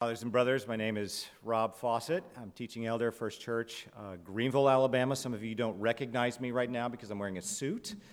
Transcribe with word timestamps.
Fathers 0.00 0.22
and 0.22 0.32
brothers, 0.32 0.66
my 0.66 0.76
name 0.76 0.96
is 0.96 1.26
Rob 1.44 1.76
Fawcett. 1.76 2.24
I'm 2.38 2.52
teaching 2.52 2.86
elder 2.86 3.12
First 3.12 3.38
Church, 3.42 3.86
uh, 3.94 4.16
Greenville, 4.24 4.70
Alabama. 4.70 5.14
Some 5.14 5.34
of 5.34 5.44
you 5.44 5.54
don't 5.54 5.78
recognize 5.78 6.40
me 6.40 6.52
right 6.52 6.70
now 6.70 6.88
because 6.88 7.10
I'm 7.10 7.18
wearing 7.18 7.36
a 7.36 7.42
suit. 7.42 7.96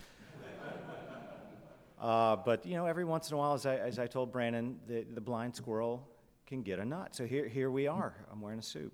Uh, 2.00 2.36
but 2.36 2.66
you 2.66 2.76
know, 2.76 2.86
every 2.86 3.06
once 3.06 3.32
in 3.32 3.36
a 3.36 3.38
while, 3.38 3.54
as 3.54 3.66
I, 3.66 3.78
as 3.78 3.98
I 4.00 4.06
told 4.06 4.32
Brandon, 4.34 4.78
the, 4.86 5.04
the 5.16 5.22
blind 5.22 5.56
squirrel 5.56 6.08
can 6.46 6.62
get 6.62 6.78
a 6.78 6.86
nut. 6.86 7.16
So 7.16 7.26
here, 7.26 7.48
here 7.48 7.72
we 7.72 7.88
are. 7.88 8.14
I'm 8.32 8.40
wearing 8.40 8.60
a 8.60 8.64
suit. 8.64 8.94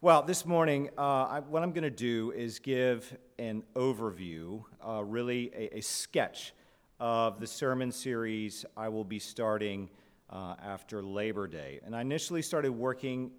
Well, 0.00 0.22
this 0.22 0.44
morning, 0.44 0.90
uh, 0.98 1.00
I, 1.00 1.40
what 1.40 1.62
I'm 1.62 1.70
going 1.70 1.84
to 1.84 1.90
do 1.90 2.32
is 2.32 2.58
give 2.58 3.16
an 3.38 3.62
overview, 3.76 4.62
uh, 4.86 5.04
really 5.04 5.52
a, 5.56 5.78
a 5.78 5.80
sketch 5.80 6.52
of 7.00 7.40
the 7.40 7.46
sermon 7.46 7.92
series 7.92 8.66
I 8.76 8.88
will 8.88 9.04
be 9.04 9.20
starting 9.20 9.88
uh, 10.30 10.54
after 10.62 11.02
Labor 11.02 11.46
Day. 11.46 11.80
And 11.84 11.94
I 11.94 12.00
initially 12.00 12.42
started 12.42 12.72
working 12.72 13.30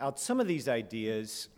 out 0.00 0.18
some 0.18 0.40
of 0.40 0.48
these 0.48 0.68
ideas, 0.68 1.48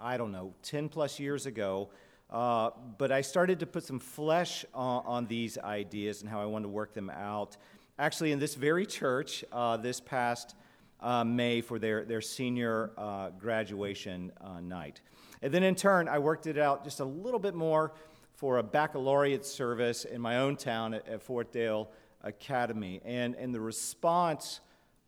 I 0.00 0.16
don't 0.16 0.32
know, 0.32 0.54
10 0.62 0.88
plus 0.88 1.20
years 1.20 1.46
ago. 1.46 1.90
Uh, 2.28 2.70
but 2.98 3.12
I 3.12 3.20
started 3.20 3.60
to 3.60 3.66
put 3.66 3.84
some 3.84 4.00
flesh 4.00 4.64
on, 4.74 5.02
on, 5.06 5.26
these 5.26 5.58
ideas 5.58 6.22
and 6.22 6.30
how 6.30 6.40
I 6.40 6.44
wanted 6.44 6.64
to 6.64 6.70
work 6.70 6.92
them 6.92 7.08
out. 7.08 7.56
Actually, 8.00 8.32
in 8.32 8.40
this 8.40 8.56
very 8.56 8.84
church, 8.84 9.44
uh, 9.52 9.76
this 9.76 10.00
past 10.00 10.56
uh, 11.00 11.22
May 11.22 11.60
for 11.60 11.78
their, 11.78 12.04
their 12.04 12.20
senior 12.20 12.90
uh, 12.98 13.30
graduation 13.30 14.32
uh, 14.40 14.60
night. 14.60 15.02
And 15.40 15.54
then 15.54 15.62
in 15.62 15.76
turn, 15.76 16.08
I 16.08 16.18
worked 16.18 16.48
it 16.48 16.58
out 16.58 16.82
just 16.82 16.98
a 16.98 17.04
little 17.04 17.38
bit 17.38 17.54
more 17.54 17.92
for 18.34 18.58
a 18.58 18.62
baccalaureate 18.62 19.46
service 19.46 20.04
in 20.04 20.20
my 20.20 20.38
own 20.38 20.56
town 20.56 20.94
at, 20.94 21.06
at 21.08 21.22
Fort 21.22 21.52
Dale 21.52 21.88
Academy. 22.26 23.00
And, 23.04 23.34
and 23.36 23.54
the 23.54 23.60
response 23.60 24.60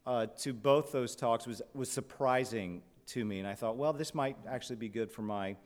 uh, 0.06 0.26
to 0.38 0.54
both 0.54 0.92
those 0.92 1.14
talks 1.14 1.46
was, 1.46 1.60
was 1.74 1.90
surprising 1.90 2.82
to 3.08 3.24
me. 3.24 3.38
And 3.38 3.48
I 3.48 3.54
thought, 3.54 3.76
well, 3.76 3.92
this 3.92 4.14
might 4.14 4.36
actually 4.48 4.76
be 4.76 4.88
good 4.88 5.10
for 5.10 5.22
my, 5.22 5.56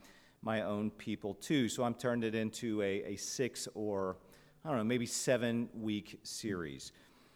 my 0.43 0.63
own 0.63 0.91
people 0.91 1.35
too. 1.35 1.69
So 1.69 1.85
I'm 1.85 1.95
turned 1.95 2.25
it 2.25 2.35
into 2.35 2.83
a, 2.83 3.05
a 3.05 3.17
six 3.17 3.69
or, 3.75 4.17
I 4.65 4.69
don't 4.69 4.79
know, 4.79 4.85
maybe 4.85 5.07
seven 5.07 5.69
week 5.75 6.19
series. 6.23 6.93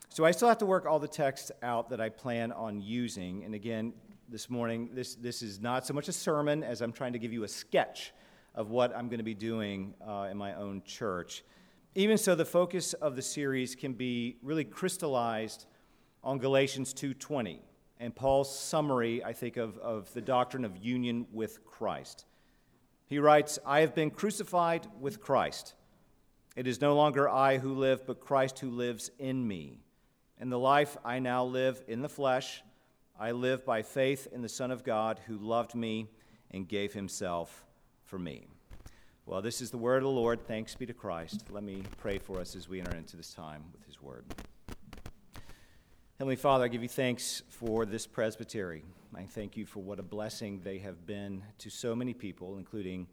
So 0.08 0.24
I 0.24 0.30
still 0.30 0.48
have 0.48 0.58
to 0.58 0.66
work 0.66 0.86
all 0.86 0.98
the 0.98 1.08
text 1.08 1.52
out 1.62 1.90
that 1.90 2.00
I 2.00 2.08
plan 2.08 2.50
on 2.52 2.80
using. 2.80 3.44
And 3.44 3.54
again, 3.54 3.92
this 4.28 4.50
morning, 4.50 4.90
this, 4.92 5.14
this 5.14 5.42
is 5.42 5.60
not 5.60 5.86
so 5.86 5.94
much 5.94 6.08
a 6.08 6.12
sermon 6.12 6.64
as 6.64 6.80
I'm 6.80 6.92
trying 6.92 7.12
to 7.12 7.18
give 7.18 7.32
you 7.32 7.44
a 7.44 7.48
sketch 7.48 8.12
of 8.54 8.70
what 8.70 8.96
I'm 8.96 9.08
going 9.08 9.18
to 9.18 9.24
be 9.24 9.34
doing 9.34 9.94
uh, 10.06 10.28
in 10.30 10.36
my 10.36 10.54
own 10.54 10.82
church. 10.84 11.44
Even 11.98 12.18
so, 12.18 12.34
the 12.34 12.44
focus 12.44 12.92
of 12.92 13.16
the 13.16 13.22
series 13.22 13.74
can 13.74 13.94
be 13.94 14.36
really 14.42 14.64
crystallized 14.64 15.64
on 16.22 16.36
Galatians 16.36 16.92
2:20 16.92 17.62
and 17.98 18.14
Paul's 18.14 18.54
summary, 18.54 19.24
I 19.24 19.32
think, 19.32 19.56
of, 19.56 19.78
of 19.78 20.12
the 20.12 20.20
doctrine 20.20 20.66
of 20.66 20.76
union 20.76 21.26
with 21.32 21.64
Christ. 21.64 22.26
He 23.06 23.18
writes, 23.18 23.58
I 23.64 23.80
have 23.80 23.94
been 23.94 24.10
crucified 24.10 24.86
with 25.00 25.22
Christ. 25.22 25.74
It 26.54 26.66
is 26.66 26.82
no 26.82 26.94
longer 26.94 27.30
I 27.30 27.56
who 27.56 27.72
live, 27.72 28.06
but 28.06 28.20
Christ 28.20 28.58
who 28.58 28.68
lives 28.68 29.10
in 29.18 29.48
me. 29.48 29.80
And 30.38 30.52
the 30.52 30.58
life 30.58 30.98
I 31.02 31.18
now 31.18 31.46
live 31.46 31.82
in 31.88 32.02
the 32.02 32.10
flesh, 32.10 32.62
I 33.18 33.30
live 33.30 33.64
by 33.64 33.80
faith 33.80 34.28
in 34.30 34.42
the 34.42 34.50
Son 34.50 34.70
of 34.70 34.84
God 34.84 35.18
who 35.26 35.38
loved 35.38 35.74
me 35.74 36.10
and 36.50 36.68
gave 36.68 36.92
himself 36.92 37.64
for 38.04 38.18
me. 38.18 38.48
Well, 39.28 39.42
this 39.42 39.60
is 39.60 39.72
the 39.72 39.76
word 39.76 39.96
of 39.96 40.02
the 40.04 40.10
Lord. 40.10 40.46
Thanks 40.46 40.76
be 40.76 40.86
to 40.86 40.94
Christ. 40.94 41.46
Let 41.50 41.64
me 41.64 41.82
pray 41.96 42.18
for 42.18 42.38
us 42.38 42.54
as 42.54 42.68
we 42.68 42.78
enter 42.78 42.96
into 42.96 43.16
this 43.16 43.34
time 43.34 43.64
with 43.72 43.84
his 43.84 44.00
word. 44.00 44.24
Heavenly 46.20 46.36
Father, 46.36 46.64
I 46.64 46.68
give 46.68 46.80
you 46.80 46.88
thanks 46.88 47.42
for 47.48 47.84
this 47.84 48.06
presbytery. 48.06 48.84
I 49.16 49.24
thank 49.24 49.56
you 49.56 49.66
for 49.66 49.80
what 49.80 49.98
a 49.98 50.04
blessing 50.04 50.60
they 50.62 50.78
have 50.78 51.08
been 51.08 51.42
to 51.58 51.70
so 51.70 51.96
many 51.96 52.14
people, 52.14 52.56
including 52.56 53.08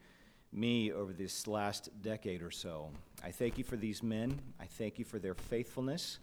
me 0.52 0.92
over 0.92 1.14
this 1.14 1.48
last 1.48 1.90
decade 2.04 2.44
or 2.44 2.52
so. 2.52 2.92
I 3.24 3.32
thank 3.32 3.58
you 3.58 3.64
for 3.64 3.76
these 3.76 4.04
men. 4.04 4.40
I 4.60 4.66
thank 4.66 5.00
you 5.00 5.06
for 5.06 5.18
their 5.18 5.34
faithfulness. 5.34 6.20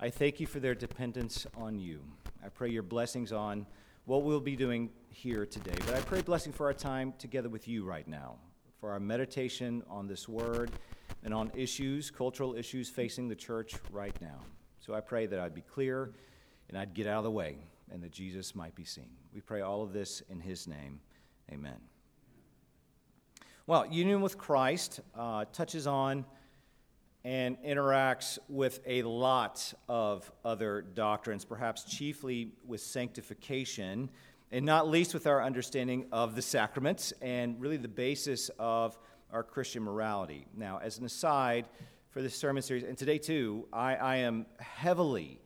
I 0.00 0.10
thank 0.10 0.40
you 0.40 0.48
for 0.48 0.58
their 0.58 0.74
dependence 0.74 1.46
on 1.56 1.78
you. 1.78 2.02
I 2.44 2.48
pray 2.48 2.70
your 2.70 2.82
blessings 2.82 3.30
on 3.30 3.64
what 4.06 4.24
we'll 4.24 4.40
be 4.40 4.56
doing 4.56 4.90
here 5.08 5.46
today. 5.46 5.76
But 5.86 5.94
I 5.94 6.00
pray 6.00 6.20
blessing 6.20 6.52
for 6.52 6.66
our 6.66 6.74
time 6.74 7.14
together 7.16 7.48
with 7.48 7.68
you 7.68 7.84
right 7.84 8.08
now 8.08 8.34
for 8.80 8.92
our 8.92 9.00
meditation 9.00 9.82
on 9.88 10.08
this 10.08 10.28
word 10.28 10.70
and 11.22 11.34
on 11.34 11.52
issues, 11.54 12.10
cultural 12.10 12.54
issues 12.54 12.88
facing 12.88 13.28
the 13.28 13.36
church 13.36 13.74
right 13.92 14.18
now. 14.20 14.40
So 14.80 14.94
I 14.94 15.00
pray 15.00 15.26
that 15.26 15.38
I'd 15.38 15.54
be 15.54 15.60
clear 15.60 16.12
and 16.68 16.78
I'd 16.78 16.94
get 16.94 17.06
out 17.06 17.18
of 17.18 17.24
the 17.24 17.30
way 17.30 17.58
and 17.92 18.02
that 18.02 18.12
Jesus 18.12 18.54
might 18.54 18.74
be 18.74 18.84
seen. 18.84 19.10
We 19.34 19.40
pray 19.42 19.60
all 19.60 19.82
of 19.82 19.92
this 19.92 20.22
in 20.30 20.40
his 20.40 20.66
name. 20.66 21.00
Amen. 21.52 21.76
Well, 23.66 23.86
union 23.86 24.22
with 24.22 24.38
Christ 24.38 25.00
uh, 25.14 25.44
touches 25.52 25.86
on 25.86 26.24
and 27.22 27.62
interacts 27.62 28.38
with 28.48 28.80
a 28.86 29.02
lot 29.02 29.74
of 29.88 30.32
other 30.44 30.80
doctrines, 30.80 31.44
perhaps 31.44 31.84
chiefly 31.84 32.52
with 32.66 32.80
sanctification 32.80 34.08
and 34.52 34.66
not 34.66 34.88
least 34.88 35.14
with 35.14 35.26
our 35.26 35.42
understanding 35.42 36.06
of 36.12 36.34
the 36.34 36.42
sacraments 36.42 37.12
and 37.22 37.60
really 37.60 37.76
the 37.76 37.88
basis 37.88 38.50
of 38.58 38.98
our 39.32 39.42
Christian 39.42 39.82
morality. 39.82 40.46
Now, 40.56 40.80
as 40.82 40.98
an 40.98 41.04
aside 41.04 41.66
for 42.10 42.20
this 42.20 42.34
sermon 42.34 42.62
series, 42.62 42.82
and 42.82 42.98
today 42.98 43.18
too, 43.18 43.68
I, 43.72 43.94
I 43.94 44.16
am 44.16 44.46
heavily, 44.58 45.40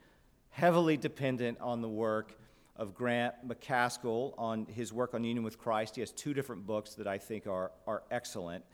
heavily 0.49 0.97
dependent 0.97 1.61
on 1.61 1.83
the 1.83 1.89
work 1.89 2.39
of 2.77 2.95
Grant 2.95 3.35
Macaskill 3.47 4.35
on 4.39 4.67
his 4.67 4.93
work 4.93 5.15
on 5.15 5.23
union 5.23 5.45
with 5.45 5.59
Christ. 5.59 5.95
He 5.95 6.01
has 6.01 6.11
two 6.11 6.35
different 6.35 6.67
books 6.67 6.95
that 6.95 7.07
I 7.07 7.19
think 7.19 7.47
are, 7.47 7.73
are 7.87 8.03
excellent. 8.11 8.65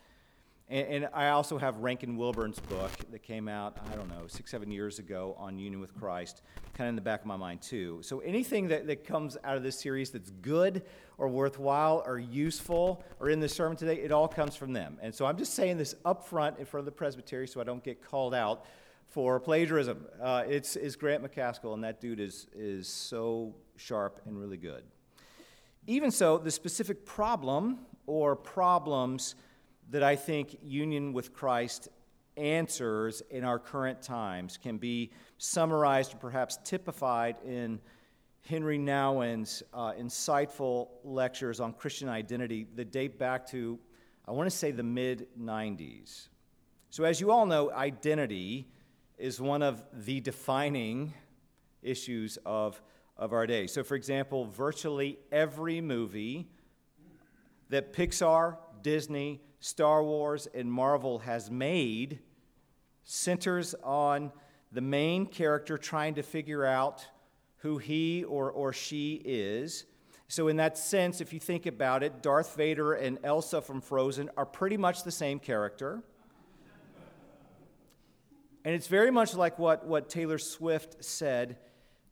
And, 0.71 1.03
and, 1.03 1.09
I 1.13 1.29
also 1.31 1.57
have 1.57 1.79
Rankin 1.79 2.15
Wilbourne's 2.15 2.59
book 2.61 2.91
that 3.11 3.21
came 3.23 3.49
out, 3.49 3.75
I 3.91 3.95
don't 3.95 4.07
know, 4.07 4.25
six, 4.27 4.51
seven 4.51 4.71
years 4.71 4.99
ago 4.99 5.35
on 5.37 5.59
union 5.59 5.81
with 5.81 5.93
Christ, 5.93 6.43
kind 6.73 6.87
of 6.87 6.91
in 6.91 6.95
the 6.95 7.01
back 7.01 7.19
of 7.19 7.25
my 7.25 7.35
mind, 7.35 7.61
too. 7.61 7.99
So 8.01 8.21
anything 8.21 8.69
that, 8.69 8.87
that 8.87 9.05
comes 9.05 9.35
out 9.43 9.57
of 9.57 9.63
this 9.63 9.77
series 9.77 10.11
that's 10.11 10.29
good 10.29 10.83
or 11.17 11.27
worthwhile 11.27 12.01
or 12.05 12.19
useful 12.19 13.03
or 13.19 13.29
in 13.29 13.41
the 13.41 13.49
sermon 13.49 13.75
today, 13.75 13.95
it 13.95 14.13
all 14.13 14.29
comes 14.29 14.55
from 14.55 14.71
them. 14.71 14.97
And 15.01 15.13
so 15.13 15.25
I'm 15.25 15.37
just 15.37 15.55
saying 15.55 15.77
this 15.77 15.93
up 16.05 16.25
front 16.25 16.57
in 16.57 16.63
front 16.63 16.81
of 16.81 16.85
the 16.85 16.93
presbytery 16.93 17.49
so 17.49 17.59
I 17.59 17.65
don't 17.65 17.83
get 17.83 18.01
called 18.01 18.33
out 18.33 18.65
for 19.09 19.41
plagiarism. 19.41 20.05
Uh, 20.21 20.45
it's, 20.47 20.77
it's 20.77 20.95
Grant 20.95 21.21
Macaskill, 21.21 21.73
and 21.73 21.83
that 21.83 21.99
dude 21.99 22.21
is, 22.21 22.47
is 22.55 22.87
so 22.87 23.53
sharp 23.75 24.21
and 24.25 24.39
really 24.39 24.55
good. 24.55 24.83
Even 25.85 26.11
so, 26.11 26.37
the 26.37 26.51
specific 26.51 27.05
problem 27.05 27.79
or 28.07 28.37
problems 28.37 29.35
that 29.91 30.03
I 30.03 30.15
think 30.15 30.57
union 30.63 31.13
with 31.13 31.33
Christ 31.33 31.89
answers 32.37 33.21
in 33.29 33.43
our 33.43 33.59
current 33.59 34.01
times 34.01 34.57
can 34.57 34.77
be 34.77 35.11
summarized 35.37 36.13
or 36.13 36.17
perhaps 36.17 36.57
typified 36.63 37.35
in 37.45 37.79
Henri 38.49 38.77
Nouwen's 38.77 39.61
uh, 39.73 39.91
insightful 39.91 40.87
lectures 41.03 41.59
on 41.59 41.73
Christian 41.73 42.09
identity 42.09 42.67
that 42.75 42.91
date 42.91 43.19
back 43.19 43.45
to, 43.47 43.77
I 44.27 44.31
want 44.31 44.49
to 44.49 44.55
say, 44.55 44.71
the 44.71 44.83
mid 44.83 45.27
90s. 45.39 46.29
So, 46.89 47.03
as 47.03 47.21
you 47.21 47.31
all 47.31 47.45
know, 47.45 47.71
identity 47.71 48.67
is 49.17 49.39
one 49.39 49.61
of 49.61 49.83
the 49.93 50.19
defining 50.21 51.13
issues 51.83 52.37
of, 52.45 52.81
of 53.17 53.33
our 53.33 53.45
day. 53.45 53.67
So, 53.67 53.83
for 53.83 53.95
example, 53.95 54.45
virtually 54.45 55.19
every 55.31 55.81
movie 55.81 56.47
that 57.69 57.93
Pixar, 57.93 58.57
Disney, 58.81 59.41
Star 59.61 60.03
Wars 60.03 60.47
and 60.55 60.71
Marvel 60.71 61.19
has 61.19 61.51
made 61.51 62.19
centers 63.03 63.75
on 63.83 64.31
the 64.71 64.81
main 64.81 65.27
character 65.27 65.77
trying 65.77 66.15
to 66.15 66.23
figure 66.23 66.65
out 66.65 67.05
who 67.57 67.77
he 67.77 68.23
or, 68.23 68.51
or 68.51 68.73
she 68.73 69.21
is. 69.23 69.85
So, 70.27 70.47
in 70.47 70.57
that 70.57 70.79
sense, 70.79 71.21
if 71.21 71.31
you 71.31 71.39
think 71.39 71.67
about 71.67 72.01
it, 72.01 72.23
Darth 72.23 72.55
Vader 72.55 72.93
and 72.93 73.19
Elsa 73.23 73.61
from 73.61 73.81
Frozen 73.81 74.31
are 74.35 74.47
pretty 74.47 74.77
much 74.77 75.03
the 75.03 75.11
same 75.11 75.37
character. 75.39 76.01
And 78.65 78.73
it's 78.73 78.87
very 78.87 79.11
much 79.11 79.35
like 79.35 79.59
what, 79.59 79.85
what 79.85 80.09
Taylor 80.09 80.39
Swift 80.39 81.03
said 81.03 81.57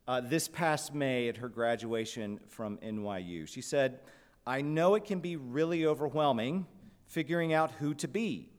uh, 0.08 0.22
this 0.22 0.48
past 0.48 0.94
May 0.94 1.30
at 1.30 1.38
her 1.38 1.50
graduation 1.50 2.40
from 2.48 2.78
NYU. 2.78 3.48
She 3.48 3.62
said, 3.62 4.02
I 4.46 4.62
know 4.62 4.96
it 4.96 5.06
can 5.06 5.20
be 5.20 5.36
really 5.36 5.86
overwhelming 5.86 6.68
figuring 7.10 7.54
out 7.54 7.72
who 7.72 7.94
to 7.96 8.08
be 8.08 8.50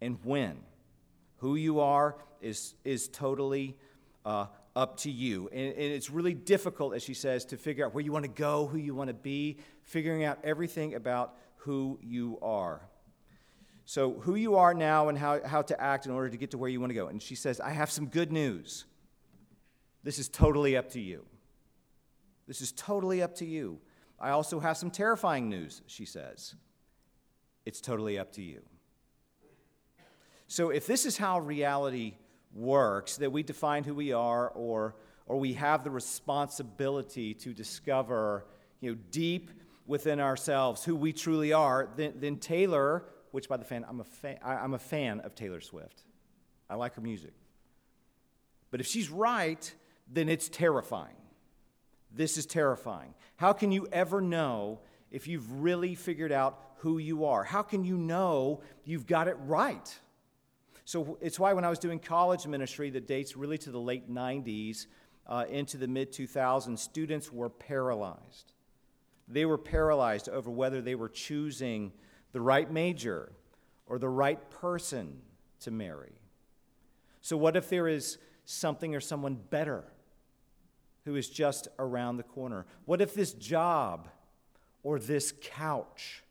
and 0.00 0.18
when. 0.24 0.56
Who 1.36 1.54
you 1.54 1.80
are 1.80 2.16
is, 2.40 2.74
is 2.84 3.06
totally 3.08 3.76
uh, 4.24 4.46
up 4.74 4.96
to 5.00 5.10
you. 5.10 5.48
And, 5.52 5.68
and 5.68 5.92
it's 5.92 6.10
really 6.10 6.34
difficult, 6.34 6.94
as 6.94 7.02
she 7.02 7.14
says, 7.14 7.44
to 7.46 7.56
figure 7.56 7.86
out 7.86 7.94
where 7.94 8.02
you 8.02 8.10
want 8.10 8.24
to 8.24 8.30
go, 8.30 8.66
who 8.66 8.78
you 8.78 8.94
want 8.94 9.08
to 9.08 9.14
be, 9.14 9.58
figuring 9.82 10.24
out 10.24 10.38
everything 10.42 10.94
about 10.94 11.36
who 11.58 11.98
you 12.02 12.38
are. 12.42 12.80
So, 13.84 14.14
who 14.20 14.34
you 14.34 14.56
are 14.56 14.74
now 14.74 15.08
and 15.08 15.16
how, 15.16 15.40
how 15.46 15.62
to 15.62 15.80
act 15.80 16.04
in 16.04 16.12
order 16.12 16.28
to 16.28 16.36
get 16.36 16.50
to 16.50 16.58
where 16.58 16.68
you 16.68 16.80
want 16.80 16.90
to 16.90 16.94
go. 16.94 17.08
And 17.08 17.22
she 17.22 17.34
says, 17.34 17.58
I 17.58 17.70
have 17.70 17.90
some 17.90 18.06
good 18.06 18.30
news. 18.30 18.84
This 20.02 20.18
is 20.18 20.28
totally 20.28 20.76
up 20.76 20.90
to 20.90 21.00
you. 21.00 21.24
This 22.46 22.60
is 22.60 22.72
totally 22.72 23.22
up 23.22 23.34
to 23.36 23.46
you. 23.46 23.80
I 24.20 24.30
also 24.30 24.60
have 24.60 24.76
some 24.76 24.90
terrifying 24.90 25.48
news, 25.48 25.80
she 25.86 26.04
says. 26.04 26.54
It's 27.68 27.82
totally 27.82 28.18
up 28.18 28.32
to 28.32 28.42
you. 28.42 28.62
So, 30.46 30.70
if 30.70 30.86
this 30.86 31.04
is 31.04 31.18
how 31.18 31.38
reality 31.40 32.14
works, 32.54 33.18
that 33.18 33.30
we 33.30 33.42
define 33.42 33.84
who 33.84 33.94
we 33.94 34.10
are 34.14 34.48
or, 34.48 34.96
or 35.26 35.38
we 35.38 35.52
have 35.52 35.84
the 35.84 35.90
responsibility 35.90 37.34
to 37.34 37.52
discover 37.52 38.46
you 38.80 38.92
know, 38.92 38.98
deep 39.10 39.50
within 39.86 40.18
ourselves 40.18 40.82
who 40.82 40.96
we 40.96 41.12
truly 41.12 41.52
are, 41.52 41.90
then, 41.94 42.14
then 42.16 42.38
Taylor, 42.38 43.04
which 43.32 43.50
by 43.50 43.58
the 43.58 43.66
fan, 43.66 43.84
I'm 43.86 44.00
a, 44.00 44.04
fan, 44.04 44.38
I'm 44.42 44.72
a 44.72 44.78
fan 44.78 45.20
of 45.20 45.34
Taylor 45.34 45.60
Swift. 45.60 46.04
I 46.70 46.76
like 46.76 46.94
her 46.94 47.02
music. 47.02 47.34
But 48.70 48.80
if 48.80 48.86
she's 48.86 49.10
right, 49.10 49.70
then 50.10 50.30
it's 50.30 50.48
terrifying. 50.48 51.20
This 52.10 52.38
is 52.38 52.46
terrifying. 52.46 53.12
How 53.36 53.52
can 53.52 53.72
you 53.72 53.86
ever 53.92 54.22
know 54.22 54.80
if 55.10 55.28
you've 55.28 55.60
really 55.60 55.94
figured 55.94 56.32
out 56.32 56.67
who 56.78 56.98
you 56.98 57.24
are? 57.24 57.44
How 57.44 57.62
can 57.62 57.84
you 57.84 57.96
know 57.96 58.60
you've 58.84 59.06
got 59.06 59.28
it 59.28 59.36
right? 59.40 59.98
So 60.84 61.18
it's 61.20 61.38
why 61.38 61.52
when 61.52 61.64
I 61.64 61.70
was 61.70 61.78
doing 61.78 61.98
college 61.98 62.46
ministry 62.46 62.90
that 62.90 63.06
dates 63.06 63.36
really 63.36 63.58
to 63.58 63.70
the 63.70 63.80
late 63.80 64.10
90s 64.10 64.86
uh, 65.26 65.44
into 65.48 65.76
the 65.76 65.86
mid 65.86 66.12
2000s, 66.12 66.78
students 66.78 67.32
were 67.32 67.50
paralyzed. 67.50 68.52
They 69.28 69.44
were 69.44 69.58
paralyzed 69.58 70.28
over 70.28 70.50
whether 70.50 70.80
they 70.80 70.94
were 70.94 71.10
choosing 71.10 71.92
the 72.32 72.40
right 72.40 72.70
major 72.70 73.32
or 73.86 73.98
the 73.98 74.08
right 74.08 74.50
person 74.50 75.18
to 75.60 75.70
marry. 75.70 76.12
So, 77.20 77.36
what 77.36 77.56
if 77.56 77.68
there 77.68 77.88
is 77.88 78.16
something 78.46 78.94
or 78.94 79.00
someone 79.00 79.34
better 79.34 79.84
who 81.04 81.16
is 81.16 81.28
just 81.28 81.68
around 81.78 82.16
the 82.16 82.22
corner? 82.22 82.64
What 82.86 83.02
if 83.02 83.12
this 83.12 83.32
job 83.34 84.08
or 84.82 84.98
this 84.98 85.34
couch 85.42 86.22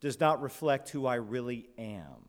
does 0.00 0.20
not 0.20 0.42
reflect 0.42 0.90
who 0.90 1.06
I 1.06 1.16
really 1.16 1.68
am? 1.78 2.24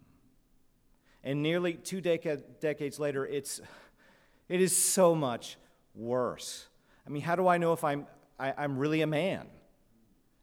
And 1.23 1.41
nearly 1.41 1.73
two 1.73 2.01
deca- 2.01 2.43
decades 2.59 2.99
later, 2.99 3.25
it's, 3.25 3.59
it 4.47 4.61
is 4.61 4.75
so 4.75 5.15
much 5.15 5.57
worse. 5.95 6.67
I 7.05 7.09
mean, 7.09 7.23
how 7.23 7.35
do 7.35 7.47
I 7.47 7.57
know 7.57 7.73
if 7.73 7.83
I'm, 7.83 8.05
I, 8.39 8.49
am 8.49 8.53
i 8.57 8.63
am 8.63 8.77
really 8.77 9.01
a 9.01 9.07
man? 9.07 9.47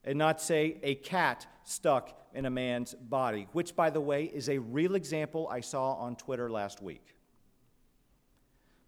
And 0.04 0.18
not 0.18 0.40
say 0.40 0.78
a 0.82 0.96
cat 0.96 1.46
stuck 1.64 2.18
in 2.34 2.46
a 2.46 2.50
man's 2.50 2.94
body, 2.94 3.46
which, 3.52 3.76
by 3.76 3.90
the 3.90 4.00
way, 4.00 4.24
is 4.24 4.48
a 4.48 4.58
real 4.58 4.96
example 4.96 5.48
I 5.50 5.60
saw 5.60 5.94
on 5.94 6.16
Twitter 6.16 6.50
last 6.50 6.82
week. 6.82 7.14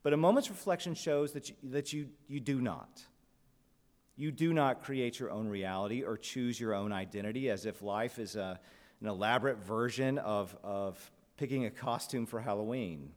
But 0.02 0.12
a 0.12 0.16
moment's 0.16 0.50
reflection 0.50 0.94
shows 0.94 1.32
that 1.32 1.48
you, 1.48 1.54
that 1.64 1.92
you, 1.92 2.08
you 2.26 2.40
do 2.40 2.60
not. 2.60 3.02
You 4.16 4.30
do 4.30 4.52
not 4.52 4.82
create 4.82 5.18
your 5.18 5.30
own 5.30 5.48
reality 5.48 6.02
or 6.02 6.16
choose 6.16 6.58
your 6.58 6.74
own 6.74 6.92
identity 6.92 7.50
as 7.50 7.66
if 7.66 7.82
life 7.82 8.18
is 8.18 8.36
a, 8.36 8.60
an 9.00 9.08
elaborate 9.08 9.58
version 9.58 10.18
of, 10.18 10.56
of 10.62 11.10
picking 11.36 11.64
a 11.64 11.70
costume 11.70 12.26
for 12.26 12.40
Halloween. 12.40 13.10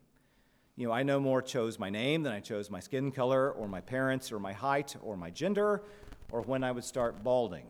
You 0.76 0.88
know, 0.88 0.94
I 0.94 1.04
no 1.04 1.20
more 1.20 1.42
chose 1.42 1.78
my 1.78 1.90
name 1.90 2.24
than 2.24 2.34
I 2.34 2.40
chose 2.40 2.70
my 2.70 2.80
skin 2.80 3.12
color 3.12 3.52
or 3.52 3.68
my 3.68 3.82
parents 3.82 4.32
or 4.32 4.40
my 4.40 4.54
height 4.54 4.96
or 5.02 5.16
my 5.18 5.30
gender 5.30 5.84
or 6.32 6.42
when 6.42 6.64
I 6.64 6.72
would 6.72 6.84
start 6.84 7.24
balding. 7.24 7.68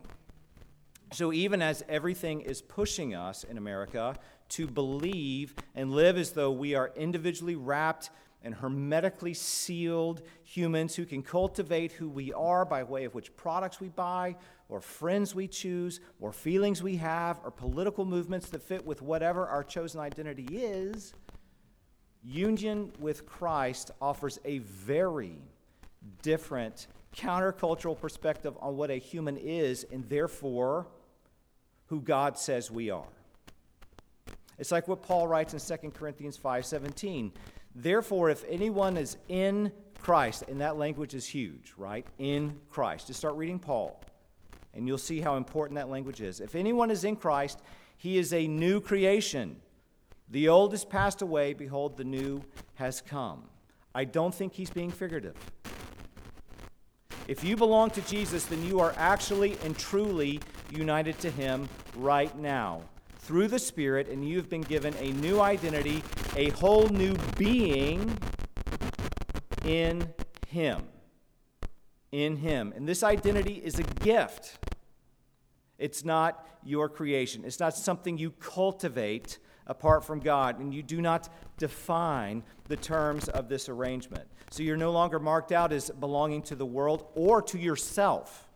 So, 1.12 1.32
even 1.32 1.62
as 1.62 1.82
everything 1.88 2.42
is 2.42 2.60
pushing 2.60 3.14
us 3.14 3.44
in 3.44 3.56
America 3.56 4.14
to 4.50 4.66
believe 4.66 5.54
and 5.74 5.90
live 5.90 6.18
as 6.18 6.32
though 6.32 6.50
we 6.50 6.74
are 6.74 6.92
individually 6.96 7.56
wrapped 7.56 8.10
and 8.42 8.54
hermetically 8.54 9.34
sealed 9.34 10.22
humans 10.44 10.94
who 10.94 11.04
can 11.04 11.22
cultivate 11.22 11.92
who 11.92 12.08
we 12.08 12.32
are 12.32 12.64
by 12.64 12.82
way 12.82 13.04
of 13.04 13.14
which 13.14 13.34
products 13.36 13.80
we 13.80 13.88
buy, 13.88 14.36
or 14.68 14.80
friends 14.80 15.34
we 15.34 15.48
choose, 15.48 16.00
or 16.20 16.32
feelings 16.32 16.82
we 16.82 16.96
have, 16.96 17.40
or 17.44 17.50
political 17.50 18.04
movements 18.04 18.48
that 18.50 18.62
fit 18.62 18.86
with 18.86 19.02
whatever 19.02 19.46
our 19.46 19.64
chosen 19.64 20.00
identity 20.00 20.46
is, 20.52 21.14
union 22.22 22.92
with 22.98 23.26
Christ 23.26 23.90
offers 24.00 24.38
a 24.44 24.58
very 24.58 25.38
different 26.22 26.86
countercultural 27.16 27.98
perspective 27.98 28.54
on 28.60 28.76
what 28.76 28.90
a 28.90 28.96
human 28.96 29.36
is 29.36 29.84
and 29.90 30.08
therefore 30.08 30.86
who 31.86 32.00
God 32.00 32.38
says 32.38 32.70
we 32.70 32.90
are. 32.90 33.08
It's 34.58 34.72
like 34.72 34.88
what 34.88 35.02
Paul 35.02 35.28
writes 35.28 35.54
in 35.54 35.60
2 35.60 35.94
Corinthians 35.94 36.36
5:17. 36.36 37.32
Therefore, 37.74 38.30
if 38.30 38.44
anyone 38.48 38.96
is 38.96 39.16
in 39.28 39.72
Christ, 40.00 40.44
and 40.48 40.60
that 40.60 40.76
language 40.76 41.14
is 41.14 41.26
huge, 41.26 41.74
right? 41.76 42.06
In 42.18 42.58
Christ. 42.70 43.08
Just 43.08 43.18
start 43.18 43.34
reading 43.34 43.58
Paul, 43.58 44.00
and 44.74 44.86
you'll 44.86 44.98
see 44.98 45.20
how 45.20 45.36
important 45.36 45.76
that 45.76 45.88
language 45.88 46.20
is. 46.20 46.40
If 46.40 46.54
anyone 46.54 46.90
is 46.90 47.04
in 47.04 47.16
Christ, 47.16 47.60
he 47.96 48.18
is 48.18 48.32
a 48.32 48.46
new 48.46 48.80
creation. 48.80 49.56
The 50.30 50.48
old 50.48 50.72
has 50.72 50.84
passed 50.84 51.22
away, 51.22 51.54
behold, 51.54 51.96
the 51.96 52.04
new 52.04 52.42
has 52.74 53.00
come. 53.00 53.44
I 53.94 54.04
don't 54.04 54.34
think 54.34 54.52
he's 54.52 54.70
being 54.70 54.90
figurative. 54.90 55.36
If 57.26 57.44
you 57.44 57.56
belong 57.56 57.90
to 57.90 58.00
Jesus, 58.02 58.46
then 58.46 58.64
you 58.64 58.80
are 58.80 58.94
actually 58.96 59.58
and 59.64 59.76
truly 59.76 60.40
united 60.70 61.18
to 61.20 61.30
him 61.30 61.68
right 61.96 62.36
now 62.38 62.82
through 63.18 63.48
the 63.48 63.58
Spirit, 63.58 64.08
and 64.08 64.26
you've 64.26 64.48
been 64.48 64.62
given 64.62 64.94
a 64.98 65.12
new 65.12 65.40
identity, 65.40 66.02
a 66.36 66.50
whole 66.50 66.88
new 66.88 67.14
being 67.36 68.18
in 69.64 70.08
Him. 70.46 70.84
In 72.10 72.36
Him. 72.36 72.72
And 72.74 72.88
this 72.88 73.02
identity 73.02 73.60
is 73.62 73.78
a 73.78 73.82
gift. 73.82 74.58
It's 75.78 76.04
not 76.04 76.46
your 76.64 76.88
creation, 76.88 77.44
it's 77.44 77.60
not 77.60 77.74
something 77.74 78.18
you 78.18 78.30
cultivate 78.32 79.38
apart 79.66 80.04
from 80.04 80.20
God, 80.20 80.58
and 80.58 80.72
you 80.72 80.82
do 80.82 81.00
not 81.00 81.28
define 81.58 82.42
the 82.68 82.76
terms 82.76 83.28
of 83.28 83.48
this 83.48 83.68
arrangement. 83.68 84.26
So 84.50 84.62
you're 84.62 84.78
no 84.78 84.90
longer 84.90 85.18
marked 85.18 85.52
out 85.52 85.72
as 85.72 85.90
belonging 85.90 86.42
to 86.42 86.56
the 86.56 86.64
world 86.64 87.06
or 87.14 87.42
to 87.42 87.58
yourself. 87.58 88.48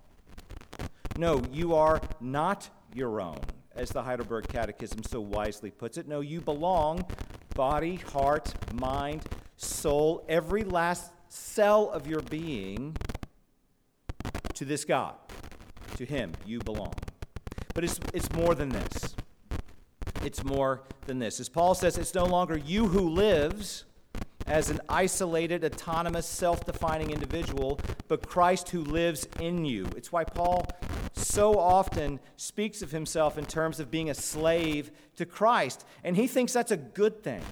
No, 1.18 1.42
you 1.52 1.74
are 1.74 2.00
not 2.20 2.70
your 2.94 3.20
own 3.20 3.38
as 3.74 3.90
the 3.90 4.02
Heidelberg 4.02 4.48
Catechism 4.48 5.02
so 5.04 5.20
wisely 5.20 5.70
puts 5.70 5.98
it. 5.98 6.08
No, 6.08 6.20
you 6.20 6.40
belong, 6.40 7.04
body, 7.54 7.96
heart, 7.96 8.52
mind, 8.74 9.22
soul, 9.56 10.24
every 10.28 10.64
last 10.64 11.12
cell 11.28 11.90
of 11.90 12.06
your 12.06 12.20
being, 12.22 12.96
to 14.54 14.64
this 14.64 14.84
God. 14.84 15.14
To 15.96 16.04
Him, 16.04 16.32
you 16.46 16.58
belong. 16.60 16.94
But 17.74 17.84
it's, 17.84 17.98
it's 18.14 18.30
more 18.32 18.54
than 18.54 18.68
this. 18.68 19.14
It's 20.24 20.44
more 20.44 20.82
than 21.06 21.18
this. 21.18 21.40
As 21.40 21.48
Paul 21.48 21.74
says, 21.74 21.98
it's 21.98 22.14
no 22.14 22.24
longer 22.24 22.56
you 22.56 22.88
who 22.88 23.08
lives 23.08 23.84
as 24.46 24.70
an 24.70 24.80
isolated, 24.88 25.64
autonomous, 25.64 26.26
self 26.26 26.64
defining 26.64 27.10
individual, 27.10 27.78
but 28.08 28.26
Christ 28.26 28.68
who 28.70 28.82
lives 28.84 29.26
in 29.40 29.64
you. 29.64 29.86
It's 29.96 30.12
why 30.12 30.24
Paul 30.24 30.66
so 31.14 31.58
often 31.58 32.20
speaks 32.36 32.82
of 32.82 32.90
himself 32.90 33.38
in 33.38 33.44
terms 33.44 33.80
of 33.80 33.90
being 33.90 34.10
a 34.10 34.14
slave 34.14 34.90
to 35.16 35.26
Christ, 35.26 35.84
and 36.04 36.16
he 36.16 36.26
thinks 36.26 36.52
that's 36.52 36.72
a 36.72 36.76
good 36.76 37.22
thing. 37.22 37.42